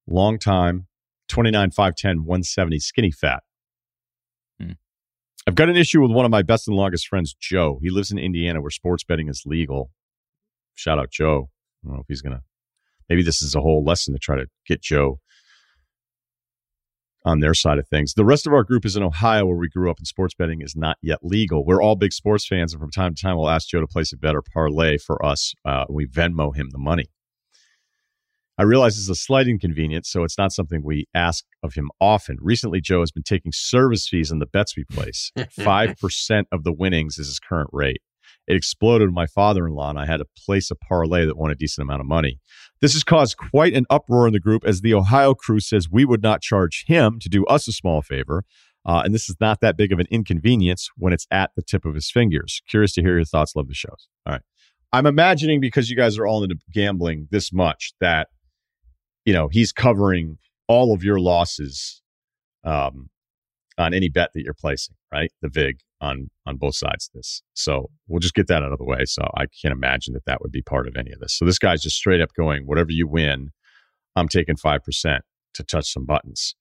[0.07, 0.87] long time,
[1.27, 3.43] 29, 5'10, 170, skinny fat.
[5.51, 7.77] I've got an issue with one of my best and longest friends, Joe.
[7.81, 9.91] He lives in Indiana where sports betting is legal.
[10.75, 11.49] Shout out Joe.
[11.83, 12.41] I don't know if he's going to,
[13.09, 15.19] maybe this is a whole lesson to try to get Joe
[17.25, 18.13] on their side of things.
[18.13, 20.61] The rest of our group is in Ohio where we grew up and sports betting
[20.61, 21.65] is not yet legal.
[21.65, 24.13] We're all big sports fans and from time to time we'll ask Joe to place
[24.13, 25.53] a better parlay for us.
[25.65, 27.07] Uh, we Venmo him the money.
[28.61, 31.89] I realize this is a slight inconvenience, so it's not something we ask of him
[31.99, 32.37] often.
[32.39, 35.31] Recently, Joe has been taking service fees on the bets we place.
[35.35, 38.03] 5% of the winnings is his current rate.
[38.45, 41.39] It exploded with my father in law, and I had to place a parlay that
[41.39, 42.39] won a decent amount of money.
[42.81, 46.05] This has caused quite an uproar in the group as the Ohio crew says we
[46.05, 48.43] would not charge him to do us a small favor.
[48.85, 51.83] Uh, and this is not that big of an inconvenience when it's at the tip
[51.83, 52.61] of his fingers.
[52.69, 53.55] Curious to hear your thoughts.
[53.55, 54.07] Love the shows.
[54.27, 54.41] All right.
[54.93, 58.27] I'm imagining because you guys are all into gambling this much that
[59.25, 62.01] you know, he's covering all of your losses
[62.63, 63.09] um,
[63.77, 65.31] on any bet that you're placing, right?
[65.41, 67.43] The VIG on on both sides of this.
[67.53, 69.05] So we'll just get that out of the way.
[69.05, 71.33] So I can't imagine that that would be part of any of this.
[71.33, 73.51] So this guy's just straight up going, whatever you win,
[74.15, 76.55] I'm taking five percent to touch some buttons.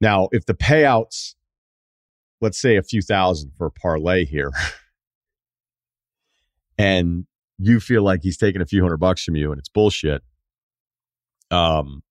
[0.00, 1.34] Now, if the payouts,
[2.40, 4.50] let's say a few thousand for a parlay here,
[6.78, 7.26] and
[7.58, 10.22] you feel like he's taking a few hundred bucks from you and it's bullshit,
[11.52, 12.02] um,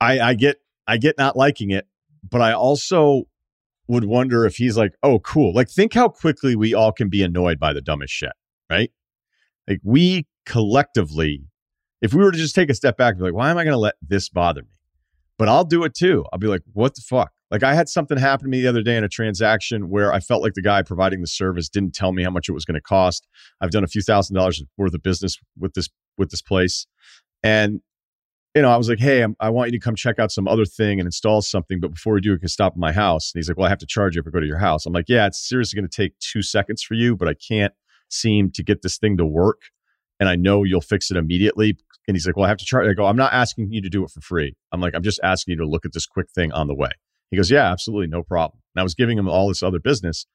[0.00, 1.86] I, I get, I get not liking it,
[2.28, 3.24] but I also
[3.88, 5.54] would wonder if he's like, oh, cool.
[5.54, 8.32] Like, think how quickly we all can be annoyed by the dumbest shit,
[8.70, 8.90] right?
[9.68, 11.44] Like, we collectively,
[12.00, 13.64] if we were to just take a step back and be like, why am I
[13.64, 14.68] going to let this bother me?
[15.38, 16.24] But I'll do it too.
[16.32, 17.32] I'll be like, what the fuck?
[17.50, 20.20] Like I had something happen to me the other day in a transaction where I
[20.20, 22.74] felt like the guy providing the service didn't tell me how much it was going
[22.74, 23.26] to cost.
[23.60, 25.88] I've done a few thousand dollars worth of business with this
[26.18, 26.86] with this place,
[27.44, 27.80] and
[28.54, 30.48] you know I was like, hey, I'm, i want you to come check out some
[30.48, 33.30] other thing and install something, but before we do, you can stop at my house.
[33.32, 34.84] And he's like, well, I have to charge you if I go to your house.
[34.84, 37.74] I'm like, yeah, it's seriously going to take two seconds for you, but I can't
[38.08, 39.60] seem to get this thing to work,
[40.18, 41.76] and I know you'll fix it immediately.
[42.08, 42.88] And he's like, well, I have to charge.
[42.88, 44.54] I go, I'm not asking you to do it for free.
[44.72, 46.90] I'm like, I'm just asking you to look at this quick thing on the way.
[47.30, 48.60] He goes, Yeah, absolutely, no problem.
[48.74, 50.26] And I was giving him all this other business.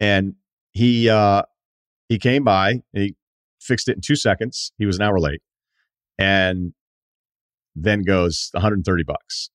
[0.00, 0.34] And
[0.72, 1.42] he uh
[2.08, 3.16] he came by he
[3.60, 4.72] fixed it in two seconds.
[4.78, 5.40] He was an hour late.
[6.18, 6.72] And
[7.74, 9.50] then goes 130 bucks.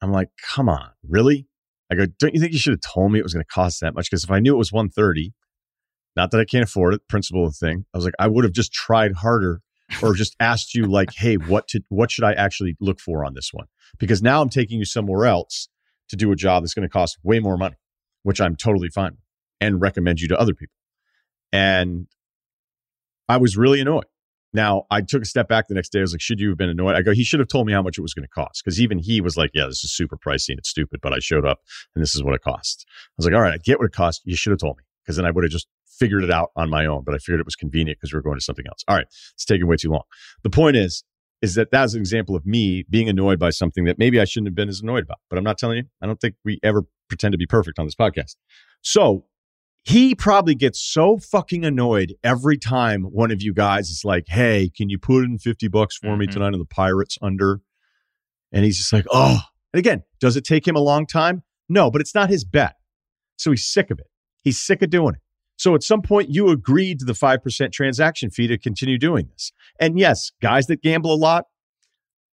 [0.00, 1.46] I'm like, come on, really?
[1.90, 3.80] I go, don't you think you should have told me it was going to cost
[3.80, 4.10] that much?
[4.10, 5.32] Because if I knew it was 130,
[6.16, 8.44] not that I can't afford it, principle of the thing, I was like, I would
[8.44, 9.60] have just tried harder
[10.02, 13.34] or just asked you like, hey, what to what should I actually look for on
[13.34, 13.66] this one?
[13.98, 15.68] Because now I'm taking you somewhere else
[16.12, 17.76] to do a job that's going to cost way more money,
[18.22, 19.20] which I'm totally fine with
[19.62, 20.74] and recommend you to other people.
[21.52, 22.06] And
[23.28, 24.04] I was really annoyed.
[24.52, 26.00] Now, I took a step back the next day.
[26.00, 26.94] I was like, should you have been annoyed?
[26.94, 28.62] I go, he should have told me how much it was going to cost.
[28.62, 31.20] Because even he was like, yeah, this is super pricey and it's stupid, but I
[31.20, 31.60] showed up
[31.94, 32.84] and this is what it costs.
[32.88, 34.20] I was like, all right, I get what it costs.
[34.24, 36.68] You should have told me because then I would have just figured it out on
[36.68, 37.02] my own.
[37.04, 38.84] But I figured it was convenient because we were going to something else.
[38.88, 40.02] All right, it's taking way too long.
[40.42, 41.02] The point is,
[41.42, 44.46] is that that's an example of me being annoyed by something that maybe I shouldn't
[44.46, 45.18] have been as annoyed about.
[45.28, 45.84] But I'm not telling you.
[46.00, 48.36] I don't think we ever pretend to be perfect on this podcast.
[48.80, 49.26] So
[49.84, 54.70] he probably gets so fucking annoyed every time one of you guys is like, "Hey,
[54.74, 56.20] can you put in 50 bucks for mm-hmm.
[56.20, 57.60] me tonight on the Pirates under?"
[58.52, 59.40] And he's just like, "Oh."
[59.74, 61.42] And again, does it take him a long time?
[61.68, 62.76] No, but it's not his bet.
[63.36, 64.06] So he's sick of it.
[64.42, 65.20] He's sick of doing it.
[65.62, 69.52] So at some point, you agreed to the 5% transaction fee to continue doing this.
[69.78, 71.44] And yes, guys that gamble a lot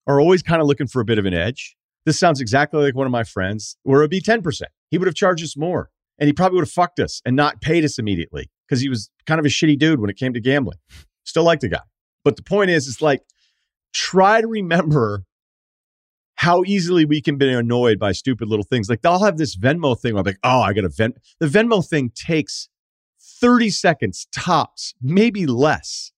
[0.08, 1.76] are always kind of looking for a bit of an edge.
[2.06, 4.62] This sounds exactly like one of my friends where it'd be 10%.
[4.90, 7.60] He would have charged us more and he probably would have fucked us and not
[7.60, 10.40] paid us immediately because he was kind of a shitty dude when it came to
[10.40, 10.78] gambling.
[11.26, 11.82] Still like the guy.
[12.24, 13.24] But the point is, it's like,
[13.94, 15.26] try to remember
[16.36, 18.90] how easily we can be annoyed by stupid little things.
[18.90, 21.12] Like they'll have this Venmo thing I'm like, oh, I got a Ven.
[21.42, 22.70] The Venmo thing takes
[23.40, 26.12] 30 seconds tops, maybe less.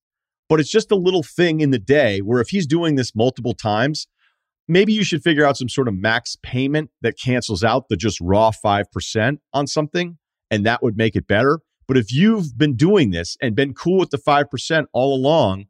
[0.48, 3.54] But it's just a little thing in the day where if he's doing this multiple
[3.54, 4.08] times,
[4.68, 8.20] maybe you should figure out some sort of max payment that cancels out the just
[8.22, 10.18] raw 5% on something,
[10.50, 11.60] and that would make it better.
[11.88, 15.66] But if you've been doing this and been cool with the 5% all along,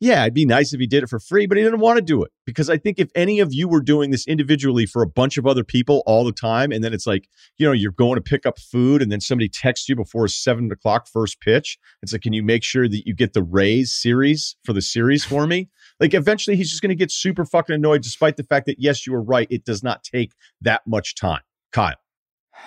[0.00, 2.02] yeah, it'd be nice if he did it for free, but he didn't want to
[2.02, 5.08] do it because I think if any of you were doing this individually for a
[5.08, 8.14] bunch of other people all the time, and then it's like, you know, you're going
[8.14, 11.78] to pick up food and then somebody texts you before seven o'clock first pitch.
[12.02, 15.24] It's like, can you make sure that you get the Rays series for the series
[15.24, 15.68] for me?
[15.98, 19.06] Like eventually he's just going to get super fucking annoyed, despite the fact that, yes,
[19.06, 19.48] you were right.
[19.50, 21.42] It does not take that much time.
[21.72, 21.96] Kyle.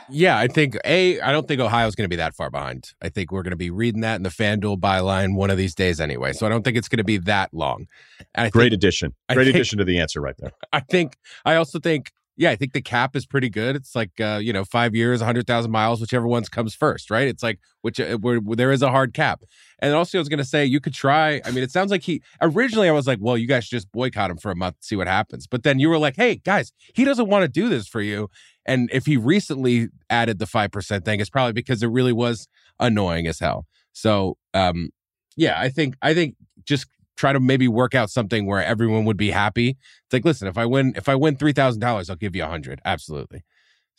[0.09, 1.21] Yeah, I think a.
[1.21, 2.91] I don't think Ohio's going to be that far behind.
[3.01, 5.73] I think we're going to be reading that in the FanDuel byline one of these
[5.73, 6.33] days anyway.
[6.33, 7.87] So I don't think it's going to be that long.
[8.35, 9.13] Great think, addition.
[9.31, 10.51] Great think, addition to the answer right there.
[10.73, 11.17] I think.
[11.45, 12.11] I also think.
[12.37, 13.75] Yeah, I think the cap is pretty good.
[13.75, 17.27] It's like uh, you know, five years, hundred thousand miles, whichever one's comes first, right?
[17.27, 19.41] It's like which uh, where, where there is a hard cap.
[19.79, 21.41] And also, I was to say you could try.
[21.45, 24.31] I mean, it sounds like he originally I was like, well, you guys just boycott
[24.31, 25.45] him for a month, see what happens.
[25.45, 28.29] But then you were like, hey, guys, he doesn't want to do this for you.
[28.65, 32.47] And if he recently added the 5% thing, it's probably because it really was
[32.79, 33.65] annoying as hell.
[33.93, 34.89] So, um,
[35.35, 36.85] yeah, I think, I think just
[37.21, 39.69] try to maybe work out something where everyone would be happy.
[39.69, 42.81] It's like, listen, if I win, if I win $3,000, I'll give you a hundred.
[42.83, 43.43] Absolutely.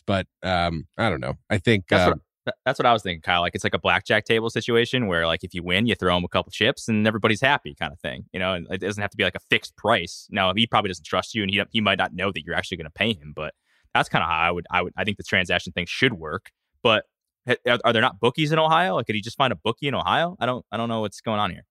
[0.07, 1.35] But, um, I don't know.
[1.49, 3.41] I think, that's, uh, what, that's what I was thinking, Kyle.
[3.41, 6.25] Like it's like a blackjack table situation where like if you win, you throw him
[6.25, 8.25] a couple chips and everybody's happy kind of thing.
[8.33, 10.27] You know, and it doesn't have to be like a fixed price.
[10.29, 12.79] Now, he probably doesn't trust you and he, he might not know that you're actually
[12.79, 13.55] going to pay him, but
[13.95, 16.51] that's kind of how I would I would I think the transaction thing should work.
[16.83, 17.05] But
[17.47, 18.97] are, are, there not bookies in Ohio?
[18.97, 20.37] Like, could he just find a bookie in Ohio?
[20.41, 21.63] I don't I don't know what's going on here.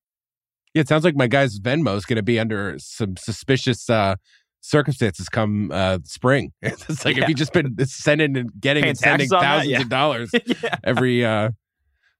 [0.73, 4.15] Yeah, it sounds like my guy's Venmo is going to be under some suspicious uh,
[4.61, 6.53] circumstances come uh, spring.
[6.61, 7.23] it's like yeah.
[7.23, 9.81] if you just been sending and getting Paying and sending thousands yeah.
[9.81, 10.77] of dollars yeah.
[10.83, 11.25] every.
[11.25, 11.49] Uh,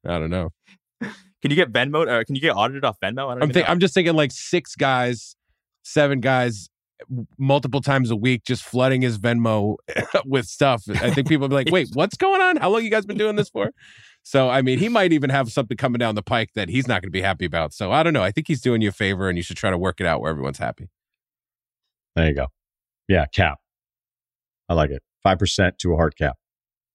[0.05, 0.49] I don't know.
[0.99, 2.07] Can you get Venmo?
[2.07, 3.29] Or can you get audited off Venmo?
[3.29, 5.35] I don't I'm, think, I'm just thinking like six guys,
[5.83, 6.69] seven guys
[7.37, 9.75] multiple times a week just flooding his Venmo
[10.25, 10.83] with stuff.
[10.89, 12.57] I think people be like, wait, what's going on?
[12.57, 13.71] How long you guys been doing this for?
[14.23, 17.01] So, I mean, he might even have something coming down the pike that he's not
[17.01, 17.73] going to be happy about.
[17.73, 18.23] So, I don't know.
[18.23, 20.21] I think he's doing you a favor and you should try to work it out
[20.21, 20.89] where everyone's happy.
[22.15, 22.47] There you go.
[23.07, 23.57] Yeah, cap.
[24.69, 25.01] I like it.
[25.25, 26.37] 5% to a hard cap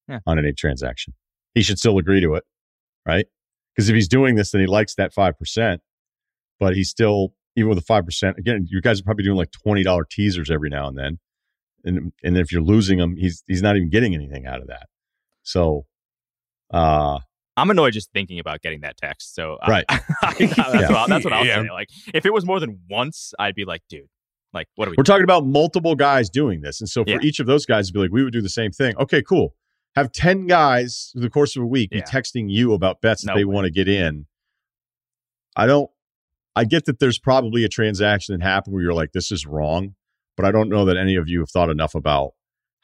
[0.08, 0.20] yeah.
[0.26, 1.14] on any transaction.
[1.54, 2.44] He should still agree to it,
[3.06, 3.26] right?
[3.74, 5.78] Because if he's doing this and he likes that 5%,
[6.58, 8.38] but he's still even with a five percent.
[8.38, 11.18] Again, you guys are probably doing like twenty dollar teasers every now and then,
[11.84, 14.88] and and if you're losing him, he's he's not even getting anything out of that.
[15.42, 15.86] So,
[16.72, 17.18] uh,
[17.56, 19.34] I'm annoyed just thinking about getting that text.
[19.34, 19.84] So Right.
[19.88, 20.00] I,
[20.38, 21.62] that's, what, that's what I'll Yeah.
[21.62, 21.70] say.
[21.70, 24.02] Like if it was more than once, I'd be like, dude,
[24.52, 24.96] like what are we?
[24.98, 27.18] we're talking about multiple guys doing this, and so for Yeah.
[27.22, 28.94] each of those guys to be like, we would do the same thing.
[28.98, 29.54] Okay, cool.
[29.94, 33.34] Have ten guys through the course of a week be texting you about bets that
[33.34, 33.54] they way.
[33.54, 34.26] want to get in.
[35.56, 35.90] I don't.
[36.54, 39.94] I get that there's probably a transaction that happened where you're like, this is wrong,
[40.36, 42.32] but I don't know that any of you have thought enough about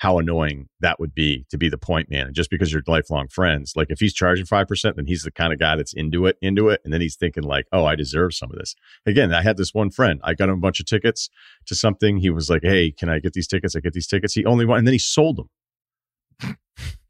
[0.03, 2.27] how annoying that would be to be the point man.
[2.27, 5.31] And just because you're lifelong friends, like if he's charging five percent, then he's the
[5.31, 7.95] kind of guy that's into it, into it, and then he's thinking like, oh, I
[7.95, 8.75] deserve some of this.
[9.07, 10.19] Again, I had this one friend.
[10.25, 11.31] I got him a bunch of tickets
[11.67, 12.17] to something.
[12.17, 13.77] He was like, hey, can I get these tickets?
[13.77, 14.35] I get these tickets.
[14.35, 15.49] He only wanted, and then he sold them.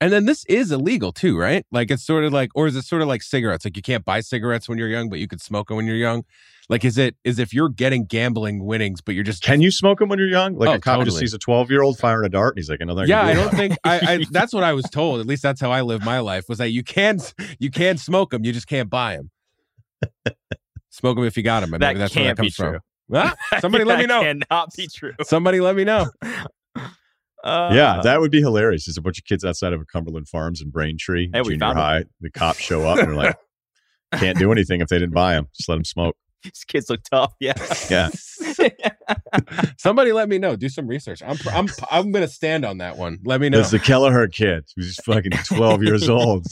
[0.00, 1.64] And then this is illegal too, right?
[1.70, 3.64] Like it's sort of like, or is it sort of like cigarettes?
[3.64, 5.94] Like you can't buy cigarettes when you're young, but you could smoke them when you're
[5.96, 6.24] young.
[6.68, 10.00] Like is it is if you're getting gambling winnings, but you're just Can you smoke
[10.00, 10.56] them when you're young?
[10.56, 12.68] Like Oh, a cop just sees a 12 year old firing a dart, and he's
[12.68, 13.06] like, another.
[13.06, 14.26] yeah, I don't think I, I.
[14.30, 15.20] That's what I was told.
[15.20, 16.44] At least that's how I live my life.
[16.48, 17.20] Was that you can
[17.60, 19.30] you can smoke them, you just can't buy them.
[20.90, 21.70] Smoke them if you got them.
[21.70, 22.70] that Maybe that's where that can't be comes from.
[22.72, 22.80] true.
[23.14, 24.22] Ah, somebody let me know.
[24.22, 25.12] That cannot be true.
[25.22, 26.06] Somebody let me know.
[27.42, 28.86] Uh, yeah, that would be hilarious.
[28.86, 31.58] There's a bunch of kids outside of a Cumberland Farms in Braintree, Hey, we junior
[31.58, 31.84] found 'em.
[31.84, 32.04] high.
[32.20, 33.36] The cops show up and they're like,
[34.14, 35.48] can't do anything if they didn't buy them.
[35.56, 36.16] Just let them smoke.
[36.44, 37.32] these kids look tough.
[37.40, 37.54] Yeah.
[37.90, 38.10] Yeah.
[39.78, 40.54] Somebody let me know.
[40.56, 41.22] Do some research.
[41.24, 43.18] I'm I'm I'm gonna stand on that one.
[43.24, 43.58] Let me know.
[43.60, 46.46] It's the Kelleher kid He's fucking 12 years old.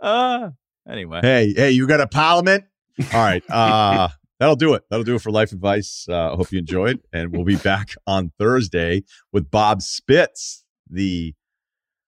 [0.00, 0.50] uh,
[0.88, 1.20] anyway.
[1.22, 2.64] Hey, hey, you got a parliament?
[3.12, 3.42] All right.
[3.50, 4.08] Uh,
[4.42, 4.82] that'll do it.
[4.90, 6.04] That'll do it for life advice.
[6.08, 6.98] Uh, I hope you enjoyed.
[7.12, 11.34] And we'll be back on Thursday with Bob Spitz, the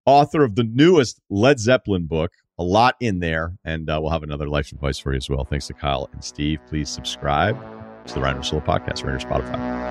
[0.05, 2.32] author of the newest Led Zeppelin book.
[2.57, 3.57] A lot in there.
[3.65, 5.43] And uh, we'll have another life advice for you as well.
[5.43, 6.59] Thanks to Kyle and Steve.
[6.65, 7.57] Please subscribe
[8.07, 9.82] to the Ryen Russillo podcast on Spotify.